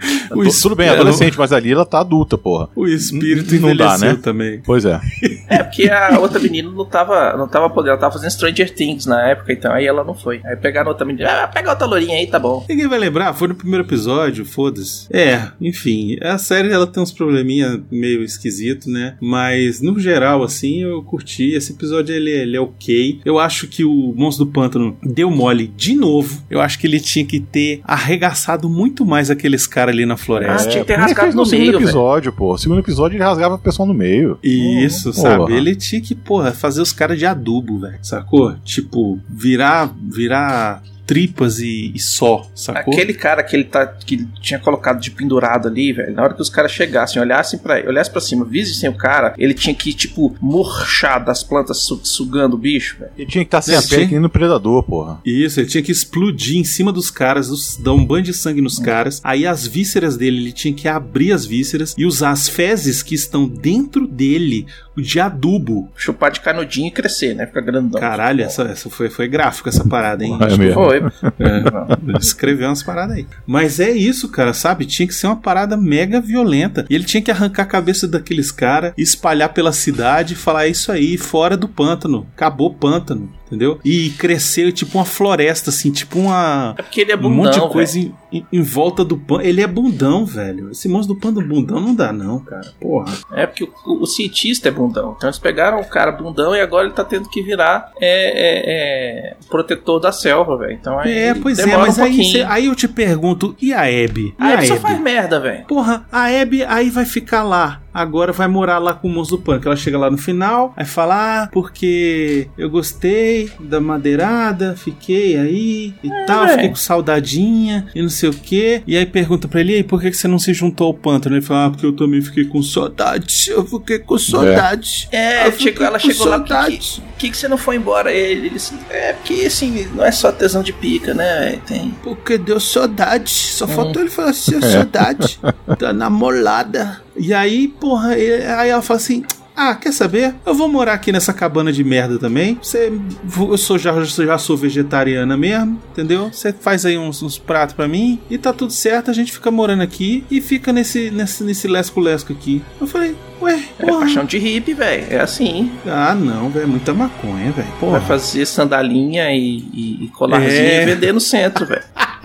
O 0.30 0.42
Tu- 0.44 0.60
Tudo 0.62 0.76
bem, 0.76 0.86
espírito- 0.86 0.92
adolescente, 1.08 1.38
mas 1.38 1.52
ali 1.52 1.72
ela 1.72 1.86
tá 1.86 2.00
adulta, 2.00 2.36
porra. 2.36 2.68
O 2.76 2.86
espírito 2.86 3.54
Não 3.56 3.74
dá, 3.74 3.96
né? 3.98 4.18
também. 4.22 4.60
Pois 4.64 4.84
é. 4.84 5.00
É, 5.48 5.62
porque 5.62 5.88
a 5.88 6.18
outra 6.20 6.38
menina 6.38 6.70
não 6.70 6.84
tava, 6.84 7.34
não 7.34 7.48
tava 7.48 7.70
podendo, 7.70 7.92
ela 7.92 7.98
tava 7.98 8.12
fazendo 8.12 8.30
Stranger 8.32 8.74
Things 8.74 9.06
na 9.06 9.28
época, 9.28 9.50
então 9.50 9.72
aí 9.72 9.86
ela 9.86 10.04
não 10.04 10.14
foi. 10.14 10.42
Aí 10.44 10.56
pegaram 10.56 10.88
outra 10.90 11.06
menina, 11.06 11.44
ah, 11.44 11.48
pega 11.48 11.70
outra 11.70 11.86
lourinha 11.86 12.16
aí, 12.16 12.26
tá 12.26 12.38
bom. 12.38 12.66
Ninguém 12.68 12.86
vai 12.86 12.98
lembrar, 12.98 13.32
foi 13.32 13.48
no 13.48 13.54
primeiro 13.54 13.82
episódio, 13.86 14.44
foda-se. 14.44 15.06
É, 15.10 15.48
enfim, 15.58 16.18
a 16.22 16.36
série 16.36 16.70
ela 16.70 16.86
tem 16.86 17.02
uns 17.02 17.12
probleminha 17.12 17.82
meio 17.90 18.22
esquisito, 18.22 18.90
né? 18.90 19.16
Mas 19.22 19.80
no 19.80 19.98
geral, 19.98 20.42
assim, 20.42 20.82
eu 20.82 21.02
curti. 21.02 21.52
Esse 21.54 21.72
episódio 21.72 22.14
ele, 22.14 22.30
ele 22.30 22.56
é 22.56 22.60
ok. 22.60 23.20
Eu 23.24 23.38
acho 23.38 23.66
que 23.66 23.82
o 23.82 24.12
Monstro 24.14 24.44
do 24.44 24.52
Pântano 24.52 24.98
deu 25.02 25.30
mole 25.30 25.66
de 25.66 25.94
novo. 25.94 26.42
Eu 26.50 26.60
acho 26.60 26.78
que 26.78 26.86
ele 26.86 27.00
tinha 27.00 27.24
que 27.24 27.40
ter 27.40 27.80
arregaçado 27.84 28.68
muito 28.68 29.06
mais 29.06 29.30
aqueles 29.30 29.66
caras 29.66 29.87
ali 29.88 30.06
na 30.06 30.14
Ah, 30.14 30.16
floresta. 30.16 30.68
tinha 30.70 30.82
que 30.82 30.86
ter 30.88 30.96
rasgado 30.96 31.20
fez 31.22 31.34
no 31.34 31.44
segundo 31.46 31.60
meio, 31.66 31.72
velho. 31.78 31.84
episódio, 31.84 32.32
pô. 32.32 32.52
No 32.52 32.58
segundo 32.58 32.78
episódio 32.80 33.16
ele 33.16 33.24
rasgava 33.24 33.54
o 33.54 33.58
pessoal 33.58 33.86
no 33.88 33.94
meio. 33.94 34.38
Isso, 34.42 35.12
Porra. 35.12 35.38
sabe? 35.38 35.52
Ele 35.54 35.74
tinha 35.76 36.00
que, 36.00 36.14
porra, 36.14 36.52
fazer 36.52 36.80
os 36.82 36.92
caras 36.92 37.18
de 37.18 37.26
adubo, 37.26 37.78
velho. 37.80 37.98
Sacou? 38.02 38.54
Tipo, 38.64 39.18
virar, 39.28 39.92
virar 40.00 40.82
tripas 41.08 41.58
e, 41.58 41.90
e 41.94 41.98
só, 41.98 42.46
sacou? 42.54 42.92
Aquele 42.92 43.14
cara 43.14 43.42
que 43.42 43.56
ele 43.56 43.64
tá, 43.64 43.86
que 43.86 44.14
ele 44.16 44.28
tinha 44.42 44.60
colocado 44.60 45.00
de 45.00 45.10
pendurado 45.10 45.66
ali, 45.66 45.90
velho, 45.90 46.12
na 46.14 46.22
hora 46.22 46.34
que 46.34 46.42
os 46.42 46.50
caras 46.50 46.70
chegassem, 46.70 47.20
olhassem 47.20 47.58
para 47.58 47.82
olhassem 47.88 48.12
pra 48.12 48.20
cima, 48.20 48.44
vissem 48.44 48.90
o 48.90 48.94
cara, 48.94 49.32
ele 49.38 49.54
tinha 49.54 49.74
que, 49.74 49.94
tipo, 49.94 50.36
murchar 50.40 51.24
das 51.24 51.42
plantas 51.42 51.78
su- 51.78 52.00
sugando 52.04 52.54
o 52.54 52.58
bicho, 52.58 52.98
velho. 53.00 53.10
Ele 53.16 53.26
tinha 53.30 53.42
que 53.42 53.48
estar 53.48 53.62
sem 53.62 53.74
a 53.74 53.80
pele 53.82 54.04
que 54.06 54.12
nem 54.12 54.20
no 54.20 54.28
Predador, 54.28 54.82
porra. 54.82 55.18
Isso, 55.24 55.58
ele 55.60 55.66
tinha 55.68 55.82
que 55.82 55.90
explodir 55.90 56.58
em 56.58 56.64
cima 56.64 56.92
dos 56.92 57.10
caras, 57.10 57.48
os- 57.48 57.78
dar 57.78 57.94
um 57.94 58.04
banho 58.04 58.24
de 58.24 58.34
sangue 58.34 58.60
nos 58.60 58.78
caras. 58.78 59.20
Aí 59.24 59.46
as 59.46 59.66
vísceras 59.66 60.16
dele, 60.18 60.36
ele 60.36 60.52
tinha 60.52 60.74
que 60.74 60.86
abrir 60.86 61.32
as 61.32 61.46
vísceras 61.46 61.94
e 61.96 62.04
usar 62.04 62.30
as 62.32 62.48
fezes 62.50 63.02
que 63.02 63.14
estão 63.14 63.48
dentro 63.48 64.06
dele 64.06 64.66
de 64.96 65.20
adubo. 65.20 65.88
Chupar 65.96 66.30
de 66.32 66.40
canudinho 66.40 66.88
e 66.88 66.90
crescer, 66.90 67.32
né? 67.32 67.46
Ficar 67.46 67.60
grandão. 67.60 68.00
Caralho, 68.00 68.42
essa, 68.42 68.62
essa 68.64 68.90
foi, 68.90 69.08
foi 69.08 69.28
gráfico 69.28 69.68
essa 69.68 69.84
parada, 69.86 70.24
hein? 70.24 70.36
É 70.40 70.56
mesmo. 70.56 70.74
Foi. 70.74 70.97
É, 71.38 72.18
escreveu 72.18 72.68
umas 72.68 72.82
paradas 72.82 73.16
aí. 73.16 73.26
Mas 73.46 73.80
é 73.80 73.90
isso, 73.90 74.28
cara, 74.28 74.52
sabe? 74.52 74.86
Tinha 74.86 75.06
que 75.06 75.14
ser 75.14 75.26
uma 75.26 75.36
parada 75.36 75.76
mega 75.76 76.20
violenta. 76.20 76.86
E 76.88 76.94
ele 76.94 77.04
tinha 77.04 77.22
que 77.22 77.30
arrancar 77.30 77.62
a 77.62 77.66
cabeça 77.66 78.06
daqueles 78.06 78.50
caras, 78.50 78.92
espalhar 78.96 79.52
pela 79.52 79.72
cidade 79.72 80.34
e 80.34 80.36
falar 80.36 80.66
"É 80.66 80.68
isso 80.70 80.90
aí, 80.92 81.16
fora 81.16 81.56
do 81.56 81.68
pântano. 81.68 82.26
Acabou 82.34 82.68
o 82.70 82.74
pântano, 82.74 83.30
entendeu? 83.48 83.78
E 83.84 84.10
cresceu 84.10 84.70
tipo 84.72 84.96
uma 84.98 85.04
floresta, 85.04 85.70
assim, 85.70 85.90
tipo 85.90 86.18
uma. 86.18 86.74
É 86.78 86.82
porque 86.82 87.00
ele 87.00 87.12
é 87.12 87.16
um 87.16 87.20
bundão, 87.20 87.36
monte 87.44 87.60
de 87.60 87.68
coisa 87.72 87.98
em, 87.98 88.14
em- 88.32 88.46
em 88.52 88.62
volta 88.62 89.04
do 89.04 89.16
pântano. 89.16 89.48
Ele 89.48 89.60
é 89.60 89.66
bundão, 89.66 90.24
velho. 90.24 90.70
Esse 90.70 90.88
monstro 90.88 91.14
do 91.14 91.20
pântano 91.20 91.46
bundão 91.46 91.80
não 91.80 91.94
dá, 91.94 92.12
não, 92.12 92.38
cara. 92.40 92.72
Porra. 92.80 93.12
É 93.32 93.46
porque 93.46 93.64
o, 93.64 93.72
o- 93.86 94.02
o 94.02 94.06
cientista 94.06 94.68
é 94.68 94.70
bundão. 94.70 95.14
Então 95.16 95.28
eles 95.28 95.38
pegaram 95.38 95.80
o 95.80 95.84
cara 95.84 96.12
bundão 96.12 96.54
e 96.54 96.60
agora 96.60 96.86
ele 96.86 96.94
tá 96.94 97.04
tendo 97.04 97.28
que 97.28 97.42
virar 97.42 97.90
é, 98.00 98.28
é, 98.28 99.32
é, 99.32 99.36
protetor 99.48 100.00
da 100.00 100.12
selva, 100.12 100.56
velho. 100.58 100.72
Então 100.72 100.98
aí 100.98 101.10
É, 101.18 101.34
pois 101.34 101.58
é, 101.58 101.76
mas 101.76 101.98
um 101.98 102.04
aí, 102.04 102.24
cê- 102.32 102.42
aí 102.48 102.66
eu 102.66 102.74
te 102.74 102.86
pergunto, 102.88 103.56
e 103.60 103.72
a 103.72 103.80
Abby? 103.82 104.34
A 104.38 104.52
ele 104.54 104.66
só 104.66 104.74
Abby? 104.74 104.82
faz 104.82 105.00
merda, 105.00 105.40
velho. 105.40 105.64
Porra, 105.66 106.06
a 106.12 106.26
Abby 106.26 106.62
aí 106.64 106.90
vai 106.90 107.04
ficar 107.04 107.42
lá. 107.42 107.80
Agora 108.00 108.32
vai 108.32 108.46
morar 108.48 108.78
lá 108.78 108.94
com 108.94 109.08
o 109.08 109.10
monstro 109.10 109.36
do 109.38 109.42
pânico. 109.42 109.66
Ela 109.68 109.76
chega 109.76 109.98
lá 109.98 110.10
no 110.10 110.18
final, 110.18 110.72
aí 110.76 110.84
fala: 110.84 111.42
Ah, 111.44 111.48
porque 111.52 112.48
eu 112.56 112.70
gostei 112.70 113.50
da 113.60 113.80
madeirada, 113.80 114.74
fiquei 114.76 115.36
aí 115.36 115.94
e 116.02 116.10
tal, 116.26 116.44
é. 116.44 116.48
fiquei 116.52 116.68
com 116.68 116.76
saudadinha 116.76 117.86
e 117.94 118.02
não 118.02 118.08
sei 118.08 118.28
o 118.28 118.32
que. 118.32 118.82
E 118.86 118.96
aí 118.96 119.04
pergunta 119.06 119.48
pra 119.48 119.60
ele: 119.60 119.72
E 119.72 119.76
aí, 119.76 119.82
por 119.84 120.00
que 120.00 120.10
que 120.10 120.16
você 120.16 120.28
não 120.28 120.38
se 120.38 120.52
juntou 120.54 120.86
ao 120.88 120.94
pântano? 120.94 121.36
Ele 121.36 121.42
fala: 121.44 121.66
Ah, 121.66 121.70
porque 121.70 121.86
eu 121.86 121.92
também 121.92 122.20
fiquei 122.22 122.44
com 122.44 122.62
saudade. 122.62 123.50
Eu 123.50 123.64
fiquei 123.66 123.98
com 123.98 124.18
saudade. 124.18 125.08
É, 125.10 125.50
fiquei 125.50 125.72
chegou- 125.72 125.86
ela 125.86 125.98
chegou 125.98 126.26
lá, 126.26 126.36
saudade. 126.38 127.02
Por 127.08 127.18
que, 127.18 127.30
que 127.30 127.36
você 127.36 127.48
não 127.48 127.58
foi 127.58 127.76
embora? 127.76 128.12
Ele, 128.12 128.46
ele 128.46 128.50
disse, 128.50 128.74
é 128.90 129.12
porque 129.12 129.44
assim, 129.44 129.88
não 129.92 130.04
é 130.04 130.12
só 130.12 130.30
tesão 130.30 130.62
de 130.62 130.72
pica, 130.72 131.12
né? 131.14 131.58
Tem. 131.66 131.92
Porque 132.02 132.38
deu 132.38 132.60
saudade. 132.60 133.28
Só 133.30 133.64
Hum. 133.64 133.68
faltou 133.68 134.02
ele 134.02 134.10
falar 134.10 134.30
assim, 134.30 134.60
saudade 134.60 135.40
da 135.78 135.92
namorada. 135.92 137.00
E 137.18 137.34
aí, 137.34 137.68
porra, 137.68 138.16
ele- 138.16 138.44
aí 138.46 138.70
ela 138.70 138.82
fala 138.82 138.98
assim. 138.98 139.24
Ah, 139.60 139.74
quer 139.74 139.92
saber? 139.92 140.36
Eu 140.46 140.54
vou 140.54 140.68
morar 140.68 140.92
aqui 140.92 141.10
nessa 141.10 141.32
cabana 141.32 141.72
de 141.72 141.82
merda 141.82 142.16
também. 142.16 142.56
Você, 142.62 142.92
eu 143.36 143.58
sou 143.58 143.76
já, 143.76 143.92
já 144.04 144.38
sou 144.38 144.56
vegetariana 144.56 145.36
mesmo, 145.36 145.80
entendeu? 145.90 146.30
Você 146.32 146.52
faz 146.52 146.86
aí 146.86 146.96
uns, 146.96 147.24
uns 147.24 147.38
pratos 147.38 147.74
pra 147.74 147.88
mim 147.88 148.20
e 148.30 148.38
tá 148.38 148.52
tudo 148.52 148.72
certo. 148.72 149.10
A 149.10 149.12
gente 149.12 149.32
fica 149.32 149.50
morando 149.50 149.82
aqui 149.82 150.22
e 150.30 150.40
fica 150.40 150.72
nesse 150.72 151.10
nesse 151.10 151.42
nesse 151.42 151.66
lesco 151.66 151.98
lesco 151.98 152.32
aqui. 152.32 152.62
Eu 152.80 152.86
falei, 152.86 153.16
ué, 153.42 153.60
É 153.80 153.84
porra. 153.84 153.98
paixão 154.02 154.24
de 154.24 154.38
hippie, 154.38 154.74
velho. 154.74 155.06
É 155.10 155.18
assim. 155.18 155.72
Ah, 155.84 156.14
não, 156.14 156.48
velho, 156.50 156.62
é 156.62 156.66
muita 156.68 156.94
maconha, 156.94 157.50
velho. 157.50 157.68
Vai 157.90 158.00
fazer 158.02 158.46
sandalinha 158.46 159.28
e, 159.32 159.58
e, 159.74 160.04
e 160.04 160.08
colarzinho 160.16 160.52
É. 160.52 160.82
e 160.84 160.86
vender 160.86 161.12
no 161.12 161.20
centro, 161.20 161.66
velho. 161.66 161.82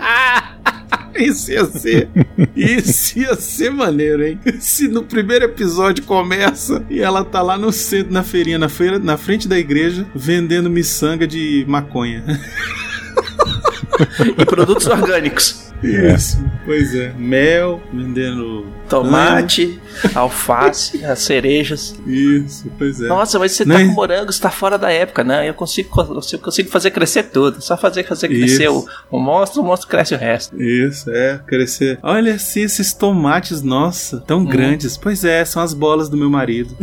Isso 1.16 1.52
ia 1.52 1.64
ser. 1.64 2.08
Isso 2.56 3.18
ia 3.18 3.34
ser 3.36 3.70
maneiro, 3.70 4.24
hein? 4.24 4.38
Se 4.58 4.88
no 4.88 5.02
primeiro 5.02 5.44
episódio 5.44 6.04
começa 6.04 6.84
e 6.90 7.00
ela 7.00 7.24
tá 7.24 7.40
lá 7.40 7.56
no 7.56 7.72
centro, 7.72 8.12
na 8.12 8.22
feirinha, 8.22 8.58
na 8.58 8.68
feira, 8.68 8.98
na 8.98 9.16
frente 9.16 9.46
da 9.46 9.58
igreja, 9.58 10.06
vendendo 10.14 10.68
miçanga 10.68 11.26
de 11.26 11.64
maconha. 11.68 12.24
E 14.36 14.44
produtos 14.44 14.86
orgânicos. 14.86 15.63
Isso. 15.84 16.38
Pois 16.64 16.94
é. 16.94 17.12
Mel, 17.16 17.80
vendendo. 17.92 18.66
Tomate, 18.88 19.80
alface, 20.14 21.04
as 21.04 21.20
cerejas. 21.20 21.94
Isso, 22.06 22.70
pois 22.78 23.00
é. 23.00 23.08
Nossa, 23.08 23.38
mas 23.38 23.52
você 23.52 23.64
Não 23.64 23.76
tá 23.76 23.82
é- 23.82 23.86
com 23.86 23.92
morango, 23.92 24.32
você 24.32 24.40
tá 24.40 24.50
fora 24.50 24.76
da 24.78 24.90
época, 24.90 25.24
né? 25.24 25.48
Eu 25.48 25.54
consigo, 25.54 25.88
eu 26.00 26.38
consigo 26.38 26.68
fazer 26.70 26.90
crescer 26.90 27.24
tudo. 27.24 27.60
Só 27.62 27.76
fazer, 27.76 28.04
fazer 28.04 28.28
crescer 28.28 28.68
o, 28.68 28.78
Isso. 28.78 28.88
o 29.10 29.18
monstro, 29.18 29.62
o 29.62 29.64
monstro 29.64 29.88
cresce 29.88 30.14
o 30.14 30.18
resto. 30.18 30.60
Isso, 30.60 31.10
é, 31.10 31.40
crescer. 31.46 31.98
Olha 32.02 32.34
assim, 32.34 32.62
esses 32.62 32.92
tomates, 32.92 33.62
nossa, 33.62 34.18
tão 34.20 34.44
grandes. 34.44 34.96
Pois 34.96 35.24
é, 35.24 35.44
são 35.44 35.62
as 35.62 35.72
bolas 35.74 36.08
do 36.08 36.16
meu 36.16 36.28
marido. 36.30 36.76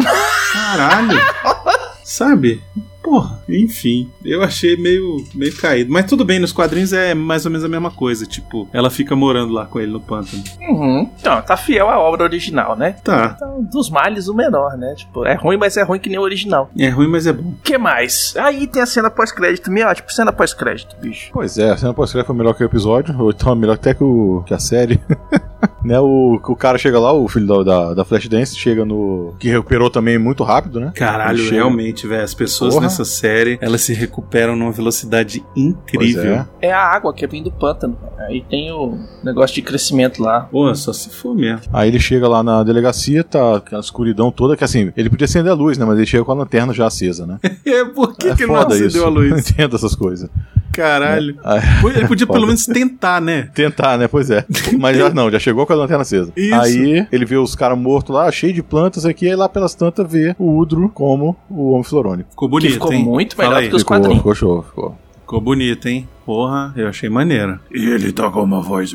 Caralho! 0.53 1.19
Sabe? 2.03 2.61
Porra, 3.03 3.39
enfim, 3.49 4.09
eu 4.23 4.43
achei 4.43 4.75
meio, 4.77 5.25
meio 5.33 5.55
caído. 5.57 5.91
Mas 5.91 6.05
tudo 6.05 6.23
bem, 6.23 6.39
nos 6.39 6.51
quadrinhos 6.51 6.93
é 6.93 7.13
mais 7.13 7.45
ou 7.45 7.51
menos 7.51 7.65
a 7.65 7.69
mesma 7.69 7.89
coisa. 7.91 8.25
Tipo, 8.25 8.67
ela 8.71 8.89
fica 8.89 9.15
morando 9.15 9.51
lá 9.53 9.65
com 9.65 9.79
ele 9.79 9.91
no 9.91 9.99
pântano. 9.99 10.43
Uhum. 10.61 11.09
Então, 11.19 11.41
tá 11.41 11.57
fiel 11.57 11.89
à 11.89 11.97
obra 11.99 12.23
original, 12.23 12.75
né? 12.75 12.95
Tá, 13.03 13.33
Então, 13.35 13.63
dos 13.63 13.89
males, 13.89 14.27
o 14.27 14.33
menor, 14.33 14.77
né? 14.77 14.93
Tipo, 14.95 15.25
é 15.25 15.33
ruim, 15.33 15.57
mas 15.57 15.77
é 15.77 15.83
ruim 15.83 15.99
que 15.99 16.09
nem 16.09 16.19
o 16.19 16.21
original. 16.21 16.69
é 16.77 16.89
ruim, 16.89 17.07
mas 17.07 17.25
é 17.27 17.33
bom. 17.33 17.49
O 17.49 17.55
que 17.63 17.77
mais? 17.77 18.33
Aí 18.37 18.67
tem 18.67 18.81
a 18.81 18.85
cena 18.85 19.09
pós-crédito, 19.09 19.71
minha, 19.71 19.93
tipo, 19.93 20.11
cena 20.13 20.31
pós-crédito, 20.31 20.95
bicho. 21.01 21.29
Pois 21.33 21.57
é, 21.57 21.71
a 21.71 21.77
cena 21.77 21.93
pós-crédito 21.93 22.27
foi 22.27 22.35
melhor 22.35 22.53
que 22.53 22.63
o 22.63 22.65
episódio, 22.65 23.19
ou 23.19 23.31
então 23.31 23.53
melhor 23.55 23.73
até 23.73 23.93
que, 23.93 24.03
o, 24.03 24.43
que 24.45 24.53
a 24.53 24.59
série. 24.59 24.99
Né, 25.83 25.99
o, 25.99 26.39
o 26.43 26.55
cara 26.55 26.77
chega 26.77 26.99
lá, 26.99 27.11
o 27.11 27.27
filho 27.27 27.47
da, 27.47 27.63
da, 27.63 27.93
da 27.95 28.05
Flashdance, 28.05 28.55
chega 28.55 28.85
no. 28.85 29.33
que 29.39 29.49
recuperou 29.49 29.89
também 29.89 30.17
muito 30.19 30.43
rápido, 30.43 30.79
né? 30.79 30.91
Caralho, 30.95 31.49
realmente, 31.49 32.05
velho. 32.07 32.23
As 32.23 32.33
pessoas 32.33 32.73
Porra. 32.75 32.85
nessa 32.85 33.03
série, 33.03 33.57
elas 33.61 33.81
se 33.81 33.93
recuperam 33.93 34.55
numa 34.55 34.71
velocidade 34.71 35.43
incrível. 35.55 36.33
é. 36.33 36.47
É 36.61 36.71
a 36.71 36.81
água 36.83 37.13
que 37.13 37.25
vem 37.25 37.41
do 37.43 37.51
pântano. 37.51 37.97
Aí 38.19 38.43
tem 38.47 38.71
o 38.71 38.97
negócio 39.23 39.55
de 39.55 39.61
crescimento 39.63 40.21
lá. 40.21 40.41
Pô, 40.41 40.73
só 40.75 40.93
se 40.93 41.09
for 41.09 41.33
mesmo. 41.35 41.61
Aí 41.73 41.87
ele 41.89 41.99
chega 41.99 42.27
lá 42.27 42.43
na 42.43 42.63
delegacia, 42.63 43.23
tá 43.23 43.57
aquela 43.57 43.81
escuridão 43.81 44.31
toda, 44.31 44.55
que 44.55 44.63
assim, 44.63 44.91
ele 44.95 45.09
podia 45.09 45.25
acender 45.25 45.51
a 45.51 45.55
luz, 45.55 45.77
né? 45.77 45.85
Mas 45.85 45.97
ele 45.97 46.05
chega 46.05 46.23
com 46.23 46.31
a 46.31 46.35
lanterna 46.35 46.73
já 46.73 46.85
acesa, 46.87 47.25
né? 47.25 47.39
É, 47.65 47.85
por 47.85 48.15
que, 48.17 48.27
é 48.27 48.35
que 48.35 48.43
ele 48.43 48.51
não 48.51 48.59
acendeu 48.59 48.87
isso. 48.87 49.01
a 49.01 49.05
Não 49.05 49.09
luz? 49.11 49.49
entendo 49.49 49.75
essas 49.75 49.95
coisas. 49.95 50.29
Caralho. 50.73 51.37
Aí- 51.43 51.61
Ele 51.95 52.07
podia 52.07 52.25
Foda. 52.27 52.33
pelo 52.37 52.47
menos 52.47 52.65
tentar, 52.65 53.19
né? 53.21 53.49
Tentar, 53.53 53.97
né? 53.97 54.07
Pois 54.07 54.29
é. 54.29 54.45
Mas 54.79 54.97
já 54.97 55.09
não, 55.13 55.29
já 55.31 55.39
chegou 55.39 55.65
com 55.65 55.73
a 55.73 55.75
lanterna 55.75 56.01
acesa. 56.01 56.31
Isso. 56.35 56.55
Aí 56.55 57.07
ele 57.11 57.25
vê 57.25 57.37
os 57.37 57.55
caras 57.55 57.77
mortos 57.77 58.13
lá, 58.15 58.31
cheio 58.31 58.53
de 58.53 58.63
plantas 58.63 59.05
aqui, 59.05 59.27
aí 59.27 59.35
lá 59.35 59.47
pelas 59.49 59.75
tantas 59.75 60.09
vê 60.11 60.35
o 60.39 60.57
Udro 60.57 60.89
como 60.89 61.35
o 61.49 61.71
homem 61.71 61.83
florônico. 61.83 62.29
Ficou 62.31 62.47
bonito, 62.49 62.67
que 62.69 62.73
ficou 62.73 62.93
hein? 62.93 63.03
muito 63.05 63.35
Fala 63.35 63.49
melhor 63.49 63.59
aí. 63.61 63.67
do 63.67 63.69
que 63.71 63.75
os 63.75 63.81
Ficou, 63.81 63.97
quadrinhos. 63.97 64.17
ficou 64.17 64.35
show, 64.35 64.63
ficou. 64.63 64.97
Ficou 65.21 65.39
bonito, 65.39 65.87
hein? 65.87 66.09
Porra, 66.25 66.73
eu 66.75 66.89
achei 66.89 67.09
maneiro. 67.09 67.57
E 67.73 67.85
ele 67.89 68.11
tá 68.11 68.29
com 68.29 68.43
uma 68.43 68.61
voz. 68.61 68.91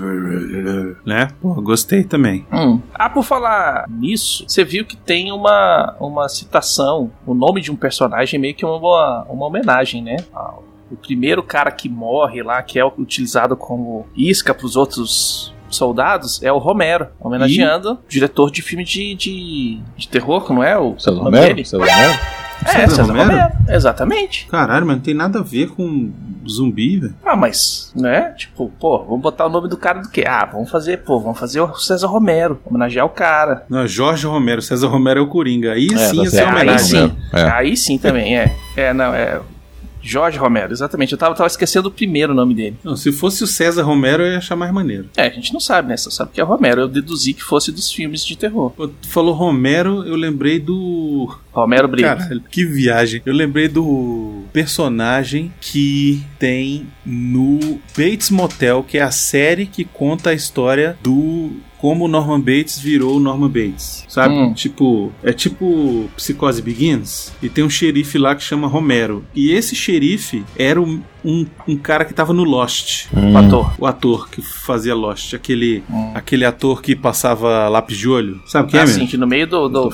Né? 1.04 1.28
Pô, 1.40 1.54
gostei 1.62 2.04
também. 2.04 2.46
Hum. 2.52 2.78
Ah, 2.94 3.08
por 3.08 3.22
falar 3.24 3.86
nisso, 3.88 4.44
você 4.46 4.62
viu 4.64 4.84
que 4.84 4.96
tem 4.96 5.32
uma, 5.32 5.94
uma 5.98 6.28
citação, 6.28 7.10
o 7.26 7.32
nome 7.34 7.60
de 7.62 7.70
um 7.70 7.76
personagem 7.76 8.38
meio 8.38 8.54
que 8.54 8.64
uma, 8.66 9.22
uma 9.30 9.46
homenagem, 9.46 10.02
né? 10.02 10.16
Ao- 10.34 10.62
O 10.90 10.96
primeiro 10.96 11.42
cara 11.42 11.70
que 11.70 11.88
morre 11.88 12.42
lá, 12.42 12.62
que 12.62 12.78
é 12.78 12.84
utilizado 12.84 13.56
como 13.56 14.06
isca 14.16 14.54
pros 14.54 14.76
outros 14.76 15.52
soldados, 15.68 16.40
é 16.42 16.52
o 16.52 16.58
Romero, 16.58 17.08
homenageando 17.20 17.92
o 17.94 17.98
diretor 18.08 18.50
de 18.50 18.62
filme 18.62 18.84
de, 18.84 19.14
de, 19.14 19.80
de 19.96 20.08
terror, 20.08 20.52
não 20.52 20.62
é? 20.62 20.78
O 20.78 20.96
César 20.98 21.20
Romero? 21.20 21.64
César 21.64 21.78
Romero? 21.78 22.18
É, 22.64 22.68
César 22.68 22.88
César 22.88 23.02
Romero? 23.12 23.30
Romero. 23.30 23.52
Exatamente. 23.68 24.46
Caralho, 24.46 24.86
mas 24.86 24.96
não 24.96 25.02
tem 25.02 25.12
nada 25.12 25.40
a 25.40 25.42
ver 25.42 25.68
com 25.70 26.10
zumbi, 26.48 27.00
velho. 27.00 27.14
Ah, 27.24 27.36
mas, 27.36 27.92
né? 27.94 28.32
Tipo, 28.38 28.70
pô, 28.80 28.98
vamos 29.04 29.20
botar 29.20 29.46
o 29.46 29.50
nome 29.50 29.68
do 29.68 29.76
cara 29.76 30.00
do 30.00 30.08
quê? 30.08 30.24
Ah, 30.26 30.48
vamos 30.50 30.70
fazer, 30.70 30.98
pô, 30.98 31.18
vamos 31.20 31.38
fazer 31.38 31.60
o 31.60 31.74
César 31.74 32.06
Romero, 32.06 32.58
homenagear 32.64 33.04
o 33.04 33.10
cara. 33.10 33.66
Não, 33.68 33.80
é 33.80 33.88
Jorge 33.88 34.26
Romero. 34.26 34.62
César 34.62 34.86
Romero 34.86 35.20
é 35.20 35.22
o 35.22 35.26
Coringa. 35.26 35.72
Aí 35.72 35.88
É, 35.92 35.98
sim 35.98 36.16
tá 36.16 36.22
ia 36.22 36.30
ser 36.30 36.36
certo. 36.36 36.48
Aí 36.48 36.62
homenagem. 36.62 37.08
sim. 37.08 37.16
É. 37.34 37.42
Aí 37.50 37.76
sim 37.76 37.98
também, 37.98 38.38
é. 38.38 38.54
É, 38.76 38.92
não, 38.94 39.12
é. 39.12 39.40
Jorge 40.06 40.38
Romero, 40.38 40.72
exatamente. 40.72 41.12
Eu 41.12 41.18
tava, 41.18 41.34
tava 41.34 41.46
esquecendo 41.46 41.88
o 41.88 41.92
primeiro 41.92 42.34
nome 42.34 42.54
dele. 42.54 42.76
Não, 42.82 42.96
se 42.96 43.12
fosse 43.12 43.42
o 43.42 43.46
César 43.46 43.82
Romero, 43.82 44.22
eu 44.22 44.32
ia 44.32 44.38
achar 44.38 44.56
mais 44.56 44.72
maneiro. 44.72 45.08
É, 45.16 45.26
a 45.26 45.30
gente 45.30 45.52
não 45.52 45.60
sabe, 45.60 45.88
né? 45.88 45.96
Só 45.96 46.10
sabe 46.10 46.30
que 46.32 46.40
é 46.40 46.44
Romero. 46.44 46.82
Eu 46.82 46.88
deduzi 46.88 47.32
que 47.32 47.42
fosse 47.42 47.72
dos 47.72 47.90
filmes 47.90 48.24
de 48.24 48.36
terror. 48.36 48.70
Pô, 48.70 48.88
tu 48.88 49.08
falou 49.08 49.34
Romero, 49.34 50.04
eu 50.04 50.16
lembrei 50.16 50.58
do. 50.58 51.34
Romero 51.52 51.88
Brito. 51.88 52.06
Caralho, 52.06 52.42
que 52.50 52.64
viagem. 52.64 53.22
Eu 53.24 53.32
lembrei 53.32 53.66
do 53.66 54.44
personagem 54.52 55.52
que 55.60 56.22
tem 56.38 56.86
no 57.04 57.58
Bates 57.96 58.30
Motel, 58.30 58.84
que 58.84 58.98
é 58.98 59.02
a 59.02 59.10
série 59.10 59.66
que 59.66 59.84
conta 59.84 60.30
a 60.30 60.34
história 60.34 60.98
do 61.02 61.50
como 61.78 62.04
o 62.04 62.08
Norman 62.08 62.40
Bates 62.40 62.78
virou 62.78 63.16
o 63.16 63.20
Norman 63.20 63.48
Bates. 63.48 64.04
Sabe? 64.08 64.34
Hum. 64.34 64.54
Tipo, 64.54 65.12
é 65.22 65.32
tipo 65.32 66.08
Psicose 66.16 66.62
Begins. 66.62 67.32
E 67.42 67.48
tem 67.48 67.62
um 67.64 67.70
xerife 67.70 68.16
lá 68.18 68.34
que 68.34 68.42
chama 68.42 68.66
Romero. 68.66 69.24
E 69.34 69.50
esse 69.52 69.74
xerife 69.76 70.42
era 70.58 70.80
um, 70.80 71.00
um, 71.24 71.46
um 71.68 71.76
cara 71.76 72.04
que 72.04 72.14
tava 72.14 72.32
no 72.32 72.44
Lost. 72.44 73.06
O 73.12 73.36
ator. 73.36 73.74
O 73.78 73.86
ator 73.86 74.28
que 74.30 74.40
fazia 74.42 74.94
Lost. 74.94 75.34
Aquele, 75.34 75.82
Hum. 75.90 76.12
aquele 76.14 76.44
ator 76.44 76.80
que 76.82 76.96
passava 76.96 77.68
lápis 77.68 77.96
de 77.98 78.08
olho. 78.08 78.40
Sabe 78.46 78.70
quem 78.70 78.80
é, 78.80 78.82
assim, 78.82 79.06
que 79.06 79.16
no 79.16 79.26
meio 79.26 79.46
do, 79.46 79.68
do- 79.68 79.90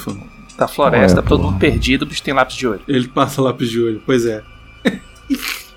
da 0.57 0.69
floresta, 0.69 1.21
Ué, 1.21 1.27
todo 1.27 1.43
mundo 1.45 1.59
perdido, 1.59 2.03
o 2.03 2.07
bicho 2.07 2.23
tem 2.23 2.33
lápis 2.35 2.57
de 2.57 2.67
olho. 2.67 2.81
Ele 2.87 3.09
passa 3.09 3.41
lápis 3.43 3.69
de 3.71 3.81
olho, 3.81 4.03
pois 4.07 4.25
é. 4.27 4.43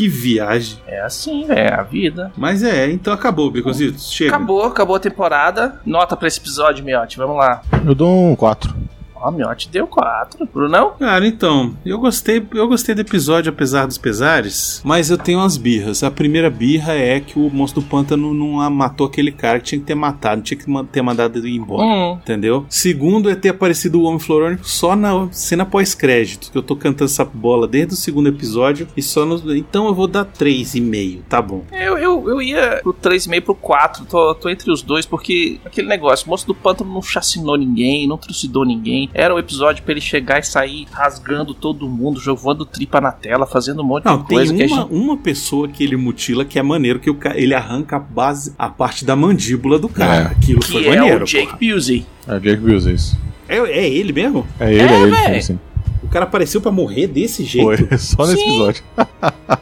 que 0.00 0.08
viagem. 0.08 0.78
É 0.86 1.02
assim, 1.02 1.44
é 1.50 1.74
a 1.74 1.82
vida. 1.82 2.32
Mas 2.34 2.62
é, 2.62 2.90
então 2.90 3.12
acabou, 3.12 3.50
Bicositos. 3.50 4.10
Chega. 4.10 4.34
Acabou, 4.34 4.64
acabou 4.64 4.96
a 4.96 5.00
temporada. 5.00 5.78
Nota 5.84 6.16
pra 6.16 6.26
esse 6.26 6.40
episódio, 6.40 6.82
Miotti. 6.82 7.18
Vamos 7.18 7.36
lá. 7.36 7.60
Eu 7.84 7.94
dou 7.94 8.30
um 8.30 8.34
4. 8.34 8.74
Ó, 9.20 9.30
Miotti 9.30 9.68
deu 9.68 9.86
4. 9.86 10.48
Brunão? 10.52 10.94
Cara, 10.98 11.26
então, 11.26 11.76
eu 11.84 11.98
gostei, 11.98 12.44
eu 12.54 12.66
gostei 12.68 12.94
do 12.94 13.00
episódio, 13.00 13.50
apesar 13.50 13.86
dos 13.86 13.98
pesares, 13.98 14.80
mas 14.84 15.10
eu 15.10 15.18
tenho 15.18 15.38
umas 15.38 15.56
birras. 15.56 16.02
A 16.02 16.10
primeira 16.10 16.48
birra 16.48 16.94
é 16.94 17.20
que 17.20 17.38
o 17.38 17.50
monstro 17.50 17.80
do 17.80 17.86
pântano 17.86 18.32
não 18.32 18.70
matou 18.70 19.06
aquele 19.06 19.30
cara 19.30 19.58
que 19.58 19.66
tinha 19.66 19.80
que 19.80 19.86
ter 19.86 19.94
matado, 19.94 20.42
tinha 20.42 20.58
que 20.58 20.66
ter 20.90 21.02
mandado 21.02 21.38
ele 21.38 21.50
ir 21.50 21.56
embora. 21.56 21.82
Hum. 21.82 22.18
Entendeu? 22.22 22.64
Segundo 22.68 23.30
é 23.30 23.34
ter 23.34 23.50
aparecido 23.50 24.00
o 24.00 24.04
Homem 24.04 24.18
Florônico 24.18 24.66
só 24.66 24.96
na 24.96 25.28
cena 25.32 25.64
pós-crédito, 25.64 26.50
que 26.50 26.58
eu 26.58 26.62
tô 26.62 26.74
cantando 26.74 27.04
essa 27.04 27.24
bola 27.24 27.66
desde 27.66 27.94
o 27.94 27.96
segundo 27.96 28.28
episódio 28.28 28.88
e 28.96 29.02
só 29.02 29.24
no. 29.24 29.54
Então 29.54 29.86
eu 29.86 29.94
vou 29.94 30.06
dar 30.06 30.24
3,5, 30.24 31.20
tá 31.28 31.42
bom. 31.42 31.64
Eu, 31.72 31.98
eu, 31.98 32.28
eu 32.28 32.42
ia 32.42 32.80
pro 32.82 32.94
3,5 32.94 33.40
pro 33.42 33.54
4, 33.54 34.04
tô, 34.06 34.34
tô 34.34 34.48
entre 34.48 34.70
os 34.70 34.82
dois, 34.82 35.06
porque 35.06 35.60
aquele 35.64 35.88
negócio, 35.88 36.26
o 36.26 36.30
moço 36.30 36.46
do 36.46 36.54
pântano 36.54 36.92
não 36.92 37.02
chacinou 37.02 37.56
ninguém, 37.56 38.06
não 38.06 38.16
trucidou 38.16 38.64
ninguém. 38.64 39.09
Era 39.12 39.34
um 39.34 39.38
episódio 39.38 39.82
pra 39.82 39.92
ele 39.92 40.00
chegar 40.00 40.38
e 40.38 40.42
sair 40.44 40.86
rasgando 40.92 41.52
todo 41.52 41.88
mundo, 41.88 42.20
jogando 42.20 42.64
tripa 42.64 43.00
na 43.00 43.10
tela, 43.10 43.44
fazendo 43.46 43.82
um 43.82 43.84
monte 43.84 44.04
Não, 44.04 44.18
de 44.18 44.26
tem 44.28 44.36
coisa 44.38 44.54
que 44.54 44.62
a 44.62 44.66
uma, 44.66 44.76
gente. 44.82 44.92
uma 44.94 45.16
pessoa 45.16 45.68
que 45.68 45.82
ele 45.82 45.96
mutila 45.96 46.44
que 46.44 46.58
é 46.58 46.62
maneiro, 46.62 47.00
que 47.00 47.10
o 47.10 47.14
ca- 47.14 47.36
ele 47.36 47.54
arranca 47.54 47.96
a 47.96 47.98
base, 47.98 48.54
a 48.58 48.68
parte 48.68 49.04
da 49.04 49.16
mandíbula 49.16 49.78
do 49.78 49.88
cara. 49.88 50.14
É. 50.14 50.32
Aquilo 50.32 50.62
foi 50.64 50.82
Que 50.82 50.88
é 50.88 50.96
maneiro. 50.96 51.24
o 51.24 51.26
Jake. 51.26 51.52
Busey. 51.72 52.06
É 52.28 52.38
Jake 52.38 52.60
Busey, 52.62 52.94
isso. 52.94 53.18
É, 53.48 53.56
é 53.58 53.88
ele 53.88 54.12
mesmo? 54.12 54.46
É 54.60 54.72
ele, 54.72 54.80
É, 54.82 54.86
é, 54.92 55.00
ele. 55.02 55.10
véi. 55.10 55.42
sim, 55.42 55.54
sim. 55.54 55.60
O 56.02 56.08
cara 56.08 56.24
apareceu 56.24 56.60
pra 56.60 56.72
morrer 56.72 57.06
desse 57.06 57.44
jeito. 57.44 57.86
Foi, 57.86 57.98
só 57.98 58.22
nesse 58.26 58.36
Sim. 58.42 58.48
episódio. 58.48 58.82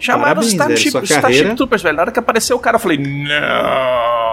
Chamaram 0.01 0.41
os 0.41 0.55
Parabéns. 0.55 0.81
Starship, 0.85 1.05
Starship 1.05 1.55
Troopers, 1.57 1.83
velho. 1.83 1.97
Na 1.97 2.03
hora 2.03 2.13
que 2.13 2.19
apareceu 2.19 2.57
o 2.57 2.61
cara, 2.61 2.77
eu 2.77 2.81
falei, 2.81 2.97
não. 2.97 4.28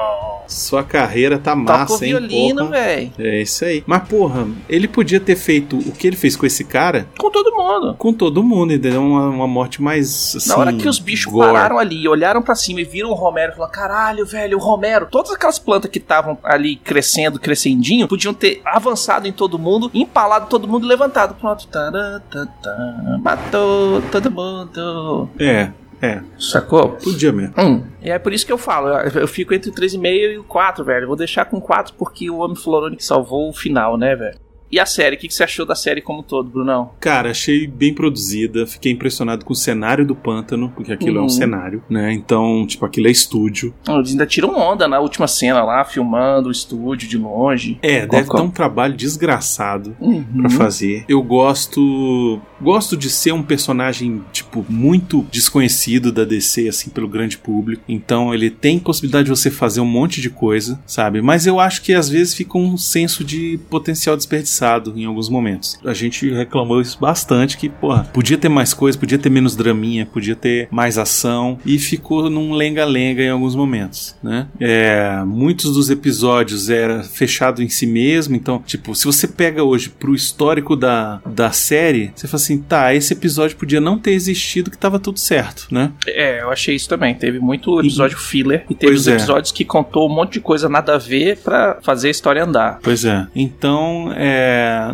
Sua 0.47 0.83
carreira 0.83 1.37
tá 1.37 1.51
Toca 1.51 1.61
o 1.61 1.63
massa, 1.65 2.05
hein, 2.05 2.11
violino, 2.11 2.59
porra. 2.65 2.71
velho. 2.71 3.11
É 3.19 3.41
isso 3.41 3.65
aí. 3.65 3.83
Mas, 3.85 4.07
porra, 4.07 4.47
ele 4.69 4.87
podia 4.87 5.19
ter 5.19 5.35
feito 5.35 5.77
o 5.77 5.91
que 5.91 6.07
ele 6.07 6.15
fez 6.15 6.35
com 6.35 6.45
esse 6.45 6.63
cara 6.63 7.07
Com 7.17 7.29
todo 7.31 7.51
mundo. 7.55 7.95
com 7.97 8.13
todo 8.13 8.43
mundo, 8.43 8.73
entendeu? 8.73 9.01
Uma, 9.01 9.29
uma 9.29 9.47
morte 9.47 9.81
mais. 9.81 10.35
Assim, 10.35 10.49
Na 10.49 10.57
hora 10.57 10.73
que 10.73 10.87
os 10.87 10.99
bichos 10.99 11.31
gore. 11.31 11.47
pararam 11.51 11.77
ali, 11.79 12.07
olharam 12.07 12.41
pra 12.41 12.55
cima 12.55 12.81
e 12.81 12.83
viram 12.83 13.09
o 13.09 13.13
Romero 13.13 13.51
e 13.53 13.55
falaram: 13.55 13.71
caralho, 13.73 14.25
velho, 14.25 14.57
o 14.57 14.61
Romero. 14.61 15.07
Todas 15.09 15.31
aquelas 15.31 15.57
plantas 15.59 15.89
que 15.89 15.97
estavam 15.99 16.37
ali 16.43 16.75
crescendo, 16.77 17.39
crescendinho, 17.39 18.07
podiam 18.07 18.33
ter 18.33 18.61
avançado 18.65 19.27
em 19.27 19.31
todo 19.31 19.57
mundo, 19.59 19.89
empalado 19.93 20.47
todo 20.47 20.67
mundo 20.67 20.85
e 20.85 20.89
levantado. 20.89 21.35
Pronto. 21.35 21.67
Tará, 21.67 22.21
tá, 22.31 22.45
tá. 22.61 23.19
Matou 23.21 24.01
todo 24.11 24.29
mundo. 24.31 25.29
É, 25.39 25.71
é. 26.01 26.21
Sacou? 26.37 26.89
Podia 26.89 27.31
mesmo. 27.31 27.53
Hum. 27.57 27.83
E 28.01 28.09
é 28.09 28.19
por 28.19 28.33
isso 28.33 28.45
que 28.45 28.51
eu 28.51 28.57
falo, 28.57 28.89
eu 28.89 29.27
fico 29.27 29.53
entre 29.53 29.69
o 29.69 29.73
3,5 29.73 30.05
e 30.05 30.37
o 30.37 30.43
4, 30.43 30.83
velho. 30.83 31.07
Vou 31.07 31.15
deixar 31.15 31.45
com 31.45 31.59
4 31.59 31.93
porque 31.97 32.29
o 32.29 32.37
Homem 32.37 32.55
Florone 32.55 32.95
que 32.95 33.03
salvou 33.05 33.49
o 33.49 33.53
final, 33.53 33.97
né, 33.97 34.15
velho? 34.15 34.44
E 34.71 34.79
a 34.79 34.85
série, 34.85 35.15
o 35.15 35.19
que 35.19 35.27
que 35.27 35.33
você 35.33 35.43
achou 35.43 35.65
da 35.65 35.75
série 35.75 36.01
como 36.01 36.19
um 36.19 36.23
todo, 36.23 36.49
Brunão? 36.49 36.91
Cara, 36.99 37.29
achei 37.31 37.67
bem 37.67 37.93
produzida. 37.93 38.65
Fiquei 38.65 38.91
impressionado 38.91 39.45
com 39.45 39.53
o 39.53 39.55
cenário 39.55 40.05
do 40.05 40.15
pântano, 40.15 40.69
porque 40.75 40.91
aquilo 40.91 41.17
é 41.17 41.19
Uhum. 41.19 41.25
um 41.27 41.29
cenário, 41.29 41.83
né? 41.89 42.11
Então, 42.11 42.65
tipo, 42.67 42.83
aquilo 42.85 43.07
é 43.07 43.11
estúdio. 43.11 43.73
Eles 43.87 44.11
ainda 44.11 44.25
tiram 44.25 44.57
onda 44.57 44.87
na 44.87 44.99
última 44.99 45.27
cena 45.27 45.63
lá, 45.63 45.85
filmando 45.85 46.49
o 46.49 46.51
estúdio 46.51 47.07
de 47.07 47.17
longe. 47.17 47.77
É, 47.81 47.99
Qual- 47.99 48.07
deve 48.09 48.27
qual? 48.29 48.43
dar 48.43 48.49
um 48.49 48.51
trabalho 48.51 48.95
desgraçado 48.95 49.95
Uhum. 50.01 50.23
pra 50.41 50.49
fazer. 50.49 51.05
Eu 51.07 51.21
gosto. 51.21 52.41
Gosto 52.61 52.97
de 52.97 53.09
ser 53.09 53.33
um 53.33 53.43
personagem, 53.43 54.23
tipo, 54.31 54.65
muito 54.67 55.25
desconhecido 55.31 56.11
da 56.11 56.23
DC, 56.23 56.67
assim, 56.67 56.89
pelo 56.89 57.07
grande 57.07 57.37
público. 57.37 57.83
Então 57.87 58.33
ele 58.33 58.49
tem 58.49 58.79
possibilidade 58.79 59.25
de 59.25 59.29
você 59.29 59.51
fazer 59.51 59.81
um 59.81 59.85
monte 59.85 60.21
de 60.21 60.29
coisa, 60.29 60.81
sabe? 60.87 61.21
Mas 61.21 61.45
eu 61.45 61.59
acho 61.59 61.81
que 61.81 61.93
às 61.93 62.09
vezes 62.09 62.33
fica 62.33 62.57
um 62.57 62.77
senso 62.77 63.23
de 63.23 63.59
potencial 63.69 64.15
desperdiçado 64.17 64.54
em 64.95 65.05
alguns 65.05 65.29
momentos. 65.29 65.79
A 65.85 65.93
gente 65.93 66.29
reclamou 66.31 66.81
isso 66.81 66.99
bastante, 66.99 67.57
que, 67.57 67.69
porra, 67.69 68.03
podia 68.13 68.37
ter 68.37 68.49
mais 68.49 68.73
coisa, 68.73 68.97
podia 68.97 69.17
ter 69.17 69.29
menos 69.29 69.55
draminha, 69.55 70.05
podia 70.05 70.35
ter 70.35 70.67
mais 70.71 70.97
ação, 70.97 71.57
e 71.65 71.77
ficou 71.77 72.29
num 72.29 72.53
lenga-lenga 72.53 73.23
em 73.23 73.29
alguns 73.29 73.55
momentos, 73.55 74.15
né? 74.21 74.47
É, 74.59 75.23
muitos 75.25 75.73
dos 75.73 75.89
episódios 75.89 76.69
era 76.69 77.03
fechado 77.03 77.61
em 77.61 77.69
si 77.69 77.85
mesmo, 77.85 78.35
então, 78.35 78.61
tipo, 78.65 78.95
se 78.95 79.05
você 79.05 79.27
pega 79.27 79.63
hoje 79.63 79.89
pro 79.89 80.15
histórico 80.15 80.75
da, 80.75 81.21
da 81.25 81.51
série, 81.51 82.11
você 82.15 82.27
fala 82.27 82.41
assim, 82.41 82.57
tá, 82.57 82.93
esse 82.93 83.13
episódio 83.13 83.57
podia 83.57 83.81
não 83.81 83.97
ter 83.97 84.11
existido 84.11 84.71
que 84.71 84.77
tava 84.77 84.99
tudo 84.99 85.19
certo, 85.19 85.67
né? 85.71 85.91
É, 86.07 86.41
eu 86.41 86.49
achei 86.49 86.75
isso 86.75 86.87
também. 86.87 87.13
Teve 87.15 87.39
muito 87.39 87.79
episódio 87.79 88.17
filler 88.17 88.65
e 88.69 88.75
teve 88.75 88.93
os 88.93 89.07
é. 89.07 89.13
episódios 89.13 89.51
que 89.51 89.65
contou 89.65 90.09
um 90.09 90.13
monte 90.13 90.33
de 90.33 90.39
coisa 90.39 90.69
nada 90.69 90.95
a 90.95 90.97
ver 90.97 91.37
pra 91.37 91.79
fazer 91.81 92.07
a 92.09 92.11
história 92.11 92.43
andar. 92.43 92.79
Pois 92.81 93.05
é. 93.05 93.27
Então, 93.35 94.11
é, 94.15 94.44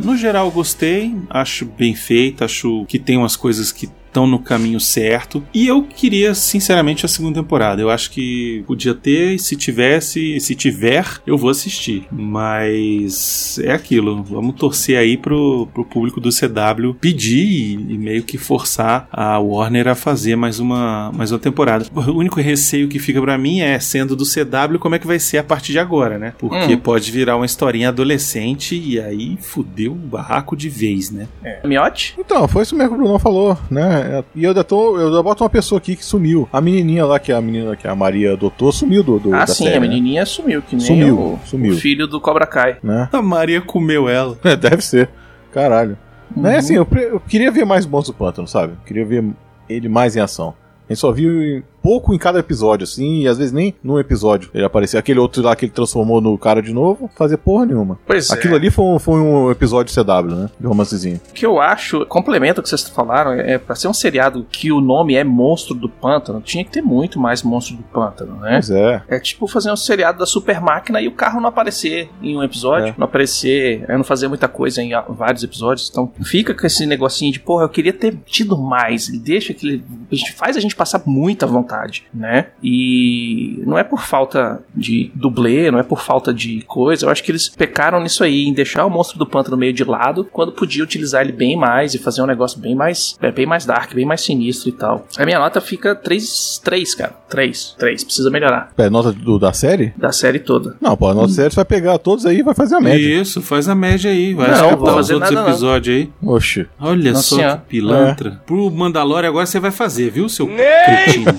no 0.03 0.17
geral, 0.17 0.49
gostei. 0.51 1.15
Acho 1.29 1.65
bem 1.65 1.95
feito. 1.95 2.43
Acho 2.43 2.85
que 2.85 2.99
tem 2.99 3.17
umas 3.17 3.35
coisas 3.35 3.71
que 3.71 3.89
estão 4.11 4.27
no 4.27 4.37
caminho 4.39 4.79
certo. 4.79 5.41
E 5.53 5.65
eu 5.67 5.83
queria, 5.83 6.35
sinceramente, 6.35 7.05
a 7.05 7.09
segunda 7.09 7.41
temporada. 7.41 7.81
Eu 7.81 7.89
acho 7.89 8.11
que 8.11 8.63
podia 8.67 8.93
ter, 8.93 9.35
e 9.35 9.39
se 9.39 9.55
tivesse, 9.55 10.39
se 10.41 10.53
tiver, 10.53 11.05
eu 11.25 11.37
vou 11.37 11.49
assistir. 11.49 12.05
Mas 12.11 13.57
é 13.59 13.71
aquilo. 13.71 14.21
Vamos 14.23 14.55
torcer 14.55 14.97
aí 14.97 15.15
pro, 15.17 15.67
pro 15.73 15.85
público 15.85 16.19
do 16.19 16.29
CW 16.29 16.93
pedir 16.99 17.45
e, 17.45 17.73
e 17.93 17.97
meio 17.97 18.23
que 18.23 18.37
forçar 18.37 19.07
a 19.11 19.39
Warner 19.39 19.87
a 19.87 19.95
fazer 19.95 20.35
mais 20.35 20.59
uma, 20.59 21.11
mais 21.13 21.31
uma 21.31 21.39
temporada. 21.39 21.85
O 21.95 22.11
único 22.11 22.41
receio 22.41 22.87
que 22.89 22.99
fica 22.99 23.21
para 23.21 23.37
mim 23.37 23.61
é, 23.61 23.79
sendo 23.79 24.15
do 24.15 24.25
CW, 24.25 24.77
como 24.79 24.95
é 24.95 24.99
que 24.99 25.07
vai 25.07 25.19
ser 25.19 25.37
a 25.37 25.43
partir 25.43 25.71
de 25.71 25.79
agora, 25.79 26.17
né? 26.19 26.33
Porque 26.37 26.73
Hum. 26.73 26.77
pode 26.79 27.11
virar 27.11 27.37
uma 27.37 27.45
historinha 27.45 27.89
adolescente 27.89 28.75
e 28.75 28.99
aí 28.99 29.37
fudeu 29.39 29.93
o 29.93 29.95
barraco 29.95 30.55
de 30.55 30.67
vez, 30.69 31.09
né? 31.11 31.27
É. 31.43 31.65
Miote? 31.65 32.15
Então, 32.19 32.47
foi 32.47 32.63
isso 32.63 32.75
mesmo 32.75 32.89
que 32.89 32.95
o 32.95 33.03
Bruno 33.03 33.19
falou, 33.19 33.57
né? 33.69 34.00
E 34.35 34.43
eu 34.43 34.49
ainda 34.51 34.63
tô. 34.63 34.99
Eu 34.99 35.07
ainda 35.07 35.23
boto 35.23 35.43
uma 35.43 35.49
pessoa 35.49 35.77
aqui 35.79 35.95
que 35.95 36.03
sumiu. 36.05 36.47
A 36.51 36.59
menininha 36.61 37.05
lá, 37.05 37.19
que 37.19 37.31
é 37.31 37.35
a 37.35 37.41
menina 37.41 37.75
que 37.75 37.87
a 37.87 37.95
Maria 37.95 38.33
adotou, 38.33 38.71
sumiu 38.71 39.03
do, 39.03 39.19
do 39.19 39.33
ah, 39.33 39.39
da 39.39 39.47
sim, 39.47 39.63
série, 39.65 39.77
a 39.77 39.79
né? 39.79 39.87
menininha 39.87 40.25
sumiu, 40.25 40.61
que 40.61 40.75
nem 40.75 40.85
Sumiu, 40.85 41.17
o, 41.19 41.39
sumiu. 41.45 41.73
o 41.73 41.77
filho 41.77 42.07
do 42.07 42.19
Cobra 42.21 42.45
Kai. 42.45 42.77
né? 42.83 43.09
A 43.11 43.21
Maria 43.21 43.61
comeu 43.61 44.07
ela. 44.09 44.37
É, 44.43 44.55
deve 44.55 44.81
ser. 44.81 45.09
Caralho. 45.51 45.97
Uhum. 46.35 46.43
Mas 46.43 46.65
assim, 46.65 46.75
eu, 46.75 46.87
eu 46.95 47.19
queria 47.19 47.51
ver 47.51 47.65
mais 47.65 47.85
Monstro 47.85 48.13
do 48.13 48.17
Pântano, 48.17 48.47
sabe? 48.47 48.73
Eu 48.73 48.85
queria 48.85 49.05
ver 49.05 49.23
ele 49.69 49.87
mais 49.89 50.15
em 50.15 50.19
ação. 50.19 50.53
A 50.89 50.93
gente 50.93 50.99
só 50.99 51.11
viu 51.11 51.63
pouco 51.81 52.13
em 52.13 52.17
cada 52.17 52.39
episódio, 52.39 52.83
assim, 52.83 53.21
e 53.21 53.27
às 53.27 53.37
vezes 53.37 53.51
nem 53.51 53.73
num 53.83 53.99
episódio 53.99 54.49
ele 54.53 54.63
aparecia. 54.65 54.99
Aquele 54.99 55.19
outro 55.19 55.41
lá 55.43 55.55
que 55.55 55.65
ele 55.65 55.71
transformou 55.71 56.21
no 56.21 56.37
cara 56.37 56.61
de 56.61 56.73
novo, 56.73 57.09
fazer 57.15 57.37
porra 57.37 57.65
nenhuma. 57.65 57.97
Pois 58.05 58.31
Aquilo 58.31 58.53
é. 58.53 58.57
ali 58.57 58.69
foi 58.69 58.85
um, 58.85 58.99
foi 58.99 59.19
um 59.19 59.49
episódio 59.51 59.93
CW, 59.93 60.35
né? 60.35 60.49
De 60.59 60.67
romancezinho. 60.67 61.19
O 61.29 61.33
que 61.33 61.45
eu 61.45 61.59
acho, 61.59 62.05
complementa 62.05 62.59
o 62.59 62.63
que 62.63 62.69
vocês 62.69 62.87
falaram, 62.89 63.31
é 63.33 63.57
pra 63.57 63.75
ser 63.75 63.87
um 63.87 63.93
seriado 63.93 64.45
que 64.51 64.71
o 64.71 64.79
nome 64.81 65.15
é 65.15 65.23
Monstro 65.23 65.73
do 65.75 65.89
Pântano, 65.89 66.41
tinha 66.41 66.63
que 66.63 66.71
ter 66.71 66.81
muito 66.81 67.19
mais 67.19 67.43
Monstro 67.43 67.75
do 67.77 67.83
Pântano, 67.83 68.35
né? 68.37 68.51
Pois 68.53 68.69
é. 68.69 69.03
É 69.07 69.19
tipo 69.19 69.47
fazer 69.47 69.71
um 69.71 69.75
seriado 69.75 70.19
da 70.19 70.25
super 70.25 70.61
máquina 70.61 71.01
e 71.01 71.07
o 71.07 71.11
carro 71.11 71.39
não 71.41 71.49
aparecer 71.49 72.09
em 72.21 72.37
um 72.37 72.43
episódio, 72.43 72.87
É. 72.89 72.93
não 72.97 73.05
aparecer, 73.05 73.85
é, 73.87 73.95
não 73.97 74.03
fazer 74.03 74.27
muita 74.27 74.47
coisa 74.47 74.81
em 74.81 74.91
vários 75.09 75.43
episódios. 75.43 75.89
Então 75.89 76.11
fica 76.23 76.53
com 76.53 76.65
esse 76.65 76.85
negocinho 76.85 77.31
de, 77.31 77.39
porra, 77.39 77.63
eu 77.63 77.69
queria 77.69 77.93
ter 77.93 78.15
tido 78.25 78.57
mais. 78.57 79.09
Ele 79.09 79.19
deixa 79.19 79.53
que 79.53 79.83
a 80.11 80.15
gente 80.15 80.31
faz 80.33 80.57
a 80.57 80.59
gente 80.59 80.75
passar 80.75 81.01
muita 81.05 81.45
vontade, 81.47 81.70
né? 82.13 82.47
E 82.61 83.61
não 83.65 83.77
é 83.77 83.83
por 83.83 84.01
falta 84.01 84.61
de 84.75 85.11
dublê, 85.15 85.69
não 85.71 85.79
é 85.79 85.83
por 85.83 86.01
falta 86.01 86.33
de 86.33 86.61
coisa. 86.67 87.05
Eu 87.05 87.09
acho 87.09 87.23
que 87.23 87.31
eles 87.31 87.49
pecaram 87.49 87.99
nisso 88.01 88.23
aí, 88.23 88.43
em 88.45 88.53
deixar 88.53 88.85
o 88.85 88.89
monstro 88.89 89.17
do 89.17 89.25
pântano 89.25 89.57
meio 89.57 89.73
de 89.73 89.83
lado, 89.83 90.25
quando 90.31 90.51
podia 90.51 90.83
utilizar 90.83 91.21
ele 91.21 91.31
bem 91.31 91.55
mais 91.55 91.93
e 91.93 91.97
fazer 91.99 92.21
um 92.21 92.25
negócio 92.25 92.59
bem 92.59 92.75
mais, 92.75 93.15
é, 93.21 93.31
bem 93.31 93.45
mais 93.45 93.65
dark, 93.65 93.93
bem 93.93 94.05
mais 94.05 94.21
sinistro 94.21 94.69
e 94.69 94.71
tal. 94.71 95.05
A 95.17 95.25
minha 95.25 95.39
nota 95.39 95.59
fica 95.61 95.95
3, 95.95 96.59
3 96.63 96.95
cara. 96.95 97.13
3, 97.29 97.75
3. 97.77 98.03
Precisa 98.03 98.29
melhorar. 98.29 98.71
É 98.77 98.89
nota 98.89 99.11
do- 99.11 99.39
da 99.39 99.53
série? 99.53 99.93
Da 99.97 100.11
série 100.11 100.39
toda. 100.39 100.75
Não, 100.81 100.95
pô, 100.97 101.07
a 101.09 101.13
nota 101.13 101.27
da 101.27 101.33
série 101.33 101.49
você 101.49 101.55
vai 101.55 101.65
pegar 101.65 101.97
todos 101.97 102.25
aí 102.25 102.39
e 102.39 102.43
vai 102.43 102.53
fazer 102.53 102.75
a 102.75 102.81
média. 102.81 103.21
Isso, 103.21 103.41
faz 103.41 103.69
a 103.69 103.75
média 103.75 104.11
aí. 104.11 104.33
Vai 104.33 104.47
Não, 104.47 104.55
escutar 104.55 104.75
vou 104.75 104.89
os 104.89 104.95
fazer 104.95 105.13
outros 105.15 105.31
nada, 105.33 105.49
episódios 105.49 105.95
aí. 105.95 106.09
Oxe. 106.23 106.67
Olha 106.79 107.11
Nossa 107.13 107.23
só 107.23 107.35
Senhora. 107.35 107.57
que 107.57 107.63
pilantra. 107.69 108.41
Pro 108.45 108.69
Mandalorian 108.71 109.29
agora 109.29 109.45
você 109.45 109.59
vai 109.59 109.71
fazer, 109.71 110.09
viu, 110.11 110.27
seu 110.27 110.47
cretino? 110.47 111.33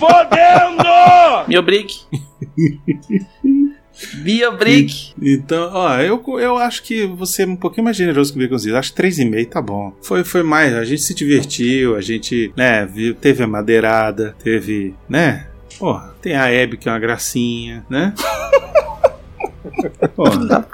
Me 1.48 1.58
obrigue. 1.58 1.94
Me 4.22 4.44
obrigue. 4.46 5.14
Então, 5.20 5.70
ó, 5.72 5.96
eu, 6.00 6.22
eu 6.38 6.56
acho 6.56 6.82
que 6.82 7.06
você 7.06 7.42
é 7.42 7.46
um 7.46 7.56
pouquinho 7.56 7.84
mais 7.84 7.96
generoso 7.96 8.32
que 8.32 8.38
o 8.38 8.42
Baconzitos. 8.42 8.78
Acho 8.78 8.94
que 8.94 9.02
3,5 9.02 9.48
tá 9.48 9.62
bom. 9.62 9.92
Foi, 10.02 10.24
foi 10.24 10.42
mais, 10.42 10.74
a 10.74 10.84
gente 10.84 11.02
se 11.02 11.14
divertiu, 11.14 11.94
a 11.96 12.00
gente, 12.00 12.52
né, 12.56 12.86
viu, 12.86 13.14
teve 13.14 13.42
a 13.42 13.46
madeirada, 13.46 14.34
teve, 14.42 14.94
né? 15.08 15.46
Porra, 15.78 16.14
tem 16.20 16.34
a 16.36 16.50
Hebe 16.50 16.76
que 16.76 16.88
é 16.88 16.92
uma 16.92 16.98
gracinha, 16.98 17.84
né? 17.88 18.14
Porra. 20.16 20.66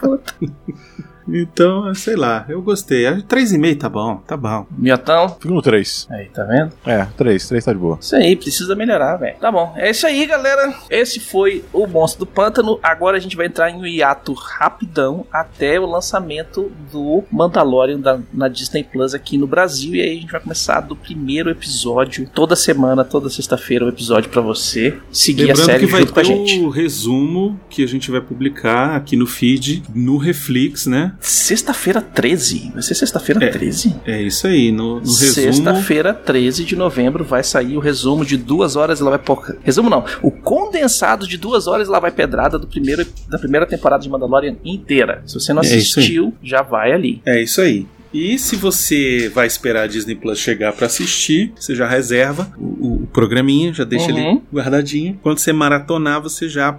Então, 1.29 1.95
sei 1.95 2.17
lá, 2.17 2.45
eu 2.49 2.61
gostei. 2.63 3.07
Acho 3.07 3.23
que 3.23 3.29
3,5 3.29 3.79
tá 3.79 3.89
bom, 3.89 4.17
tá 4.27 4.37
bom. 4.37 4.67
Miotão. 4.77 5.29
Fica 5.41 5.53
no 5.55 5.63
3. 5.63 6.07
Aí, 6.11 6.27
tá 6.27 6.45
vendo? 6.45 6.73
É, 6.87 7.05
3. 7.17 7.49
3 7.49 7.65
tá 7.65 7.73
de 7.73 7.79
boa. 7.79 7.99
Isso 8.01 8.17
aí, 8.17 8.35
precisa 8.37 8.75
melhorar, 8.75 9.17
velho. 9.17 9.37
Tá 9.39 9.51
bom. 9.53 9.73
É 9.77 9.91
isso 9.91 10.07
aí, 10.07 10.27
galera. 10.27 10.75
Esse 10.91 11.21
foi 11.21 11.65
o 11.73 11.87
Monstro 11.87 12.21
do 12.21 12.27
Pântano. 12.27 12.79
Agora 12.83 13.17
a 13.17 13.21
gente 13.21 13.37
vai 13.37 13.47
entrar 13.47 13.71
em 13.71 13.77
um 13.77 13.87
hiato 13.87 14.33
rapidão 14.33 15.27
até 15.33 15.79
o 15.79 15.87
lançamento 15.87 16.71
do 16.93 17.25
Mandalorian 17.31 17.99
da- 18.01 18.19
na 18.33 18.49
Disney 18.49 18.85
Plus 18.85 19.15
aqui 19.15 19.37
no 19.39 19.47
Brasil. 19.47 19.95
E 19.95 20.01
aí 20.03 20.17
a 20.17 20.21
gente 20.21 20.33
vai 20.33 20.41
começar 20.41 20.81
do 20.81 20.97
primeiro 20.97 21.51
episódio. 21.51 22.29
Toda 22.35 22.57
semana, 22.57 23.05
toda 23.05 23.29
sexta-feira, 23.29 23.85
um 23.85 23.89
episódio 23.89 24.31
pra 24.31 24.41
você 24.41 24.97
seguir 25.11 25.45
a 25.45 25.47
Lembrando 25.49 25.67
série 25.67 25.87
que 25.87 25.93
vai 25.93 26.01
junto 26.01 26.13
com 26.13 26.21
a 26.21 26.23
ter 26.23 26.29
gente. 26.29 26.61
o 26.61 26.69
resumo 26.69 27.61
que 27.69 27.83
a 27.85 27.87
gente 27.87 28.11
vai 28.11 28.21
publicar 28.21 28.97
aqui 28.97 29.17
no 29.17 29.27
feed, 29.27 29.83
no 29.95 30.17
Reflex, 30.17 30.87
né? 30.87 31.13
Sexta-feira 31.21 32.01
13. 32.01 32.71
Vai 32.73 32.83
ser 32.83 32.95
sexta-feira 32.95 33.45
É. 33.45 33.49
13? 33.51 33.95
É 34.07 34.23
isso 34.23 34.47
aí, 34.47 34.71
no, 34.71 34.95
no 34.95 35.01
resumo. 35.01 35.33
Sexta-feira, 35.33 36.15
13 36.15 36.65
de 36.65 36.77
novembro, 36.77 37.25
vai 37.25 37.43
sair 37.43 37.77
o 37.77 37.81
resumo 37.81 38.25
de 38.25 38.37
duas 38.37 38.77
horas 38.77 39.01
e 39.01 39.03
lá 39.03 39.11
vai. 39.17 39.21
Resumo 39.63 39.91
não, 39.91 40.05
o 40.23 40.31
condensado 40.31 41.27
de 41.27 41.37
duas 41.37 41.67
horas 41.67 41.89
e 41.89 41.91
lá 41.91 41.99
vai 41.99 42.11
pedrada 42.11 42.59
do 42.59 42.67
primeiro, 42.67 43.05
da 43.29 43.39
primeira 43.39 43.67
temporada 43.67 44.03
de 44.03 44.09
Mandalorian 44.09 44.57
inteira. 44.65 45.23
Se 45.27 45.35
você 45.35 45.53
não 45.53 45.63
É 45.63 45.67
assistiu, 45.67 46.33
já 46.43 46.63
vai 46.63 46.93
ali. 46.93 47.21
É 47.27 47.43
isso 47.43 47.61
aí. 47.61 47.87
E 48.15 48.39
se 48.39 48.57
você 48.57 49.31
vai 49.35 49.47
esperar 49.47 49.83
a 49.83 49.87
Disney 49.87 50.15
Plus 50.15 50.39
chegar 50.39 50.73
pra 50.73 50.87
assistir, 50.87 51.53
você 51.59 51.75
já 51.75 51.87
reserva 51.87 52.51
o, 52.57 53.03
o- 53.03 53.09
programinha, 53.13 53.73
já 53.75 53.85
deixa 53.85 54.11
Uhum. 54.11 54.19
ele 54.19 54.41
guardadinho. 54.55 55.19
Quando 55.23 55.39
você 55.39 55.53
maratonar, 55.53 56.23
você 56.23 56.49
já 56.49 56.79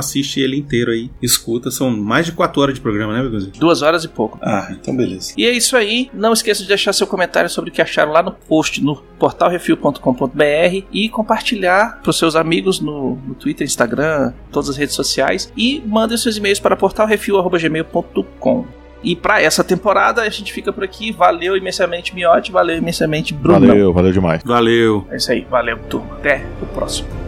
assiste 0.00 0.40
ele 0.40 0.56
inteiro 0.56 0.90
aí, 0.90 1.10
escuta. 1.22 1.70
São 1.70 1.90
mais 1.90 2.26
de 2.26 2.32
4 2.32 2.60
horas 2.60 2.74
de 2.74 2.80
programa, 2.80 3.12
né, 3.12 3.22
Begozinho? 3.22 3.52
Duas 3.58 3.82
horas 3.82 4.04
e 4.04 4.08
pouco. 4.08 4.38
Ah, 4.42 4.68
então 4.72 4.96
beleza. 4.96 5.32
E 5.36 5.46
é 5.46 5.52
isso 5.52 5.76
aí. 5.76 6.10
Não 6.12 6.32
esqueça 6.32 6.62
de 6.62 6.68
deixar 6.68 6.92
seu 6.92 7.06
comentário 7.06 7.48
sobre 7.48 7.70
o 7.70 7.72
que 7.72 7.80
acharam 7.80 8.12
lá 8.12 8.22
no 8.22 8.32
post 8.32 8.82
no 8.82 8.96
portalrefil.com.br 8.96 10.84
e 10.92 11.08
compartilhar 11.08 12.00
para 12.02 12.10
os 12.10 12.18
seus 12.18 12.34
amigos 12.34 12.80
no, 12.80 13.16
no 13.16 13.34
Twitter, 13.34 13.64
Instagram, 13.64 14.32
todas 14.50 14.70
as 14.70 14.76
redes 14.76 14.94
sociais. 14.94 15.52
E 15.56 15.82
mandem 15.86 16.16
seus 16.16 16.36
e-mails 16.36 16.58
para 16.58 16.76
portalrefil.gmail.com. 16.76 18.80
E 19.02 19.16
para 19.16 19.40
essa 19.40 19.64
temporada 19.64 20.22
a 20.22 20.28
gente 20.28 20.52
fica 20.52 20.72
por 20.72 20.84
aqui. 20.84 21.10
Valeu 21.10 21.56
imensamente, 21.56 22.14
Miote. 22.14 22.52
Valeu 22.52 22.76
imensamente, 22.76 23.32
Bruno. 23.32 23.66
Valeu, 23.66 23.92
valeu 23.92 24.12
demais. 24.12 24.42
Valeu. 24.44 25.06
É 25.10 25.16
isso 25.16 25.32
aí. 25.32 25.46
Valeu, 25.50 25.78
turma. 25.88 26.16
Até 26.16 26.44
o 26.60 26.66
próximo. 26.66 27.19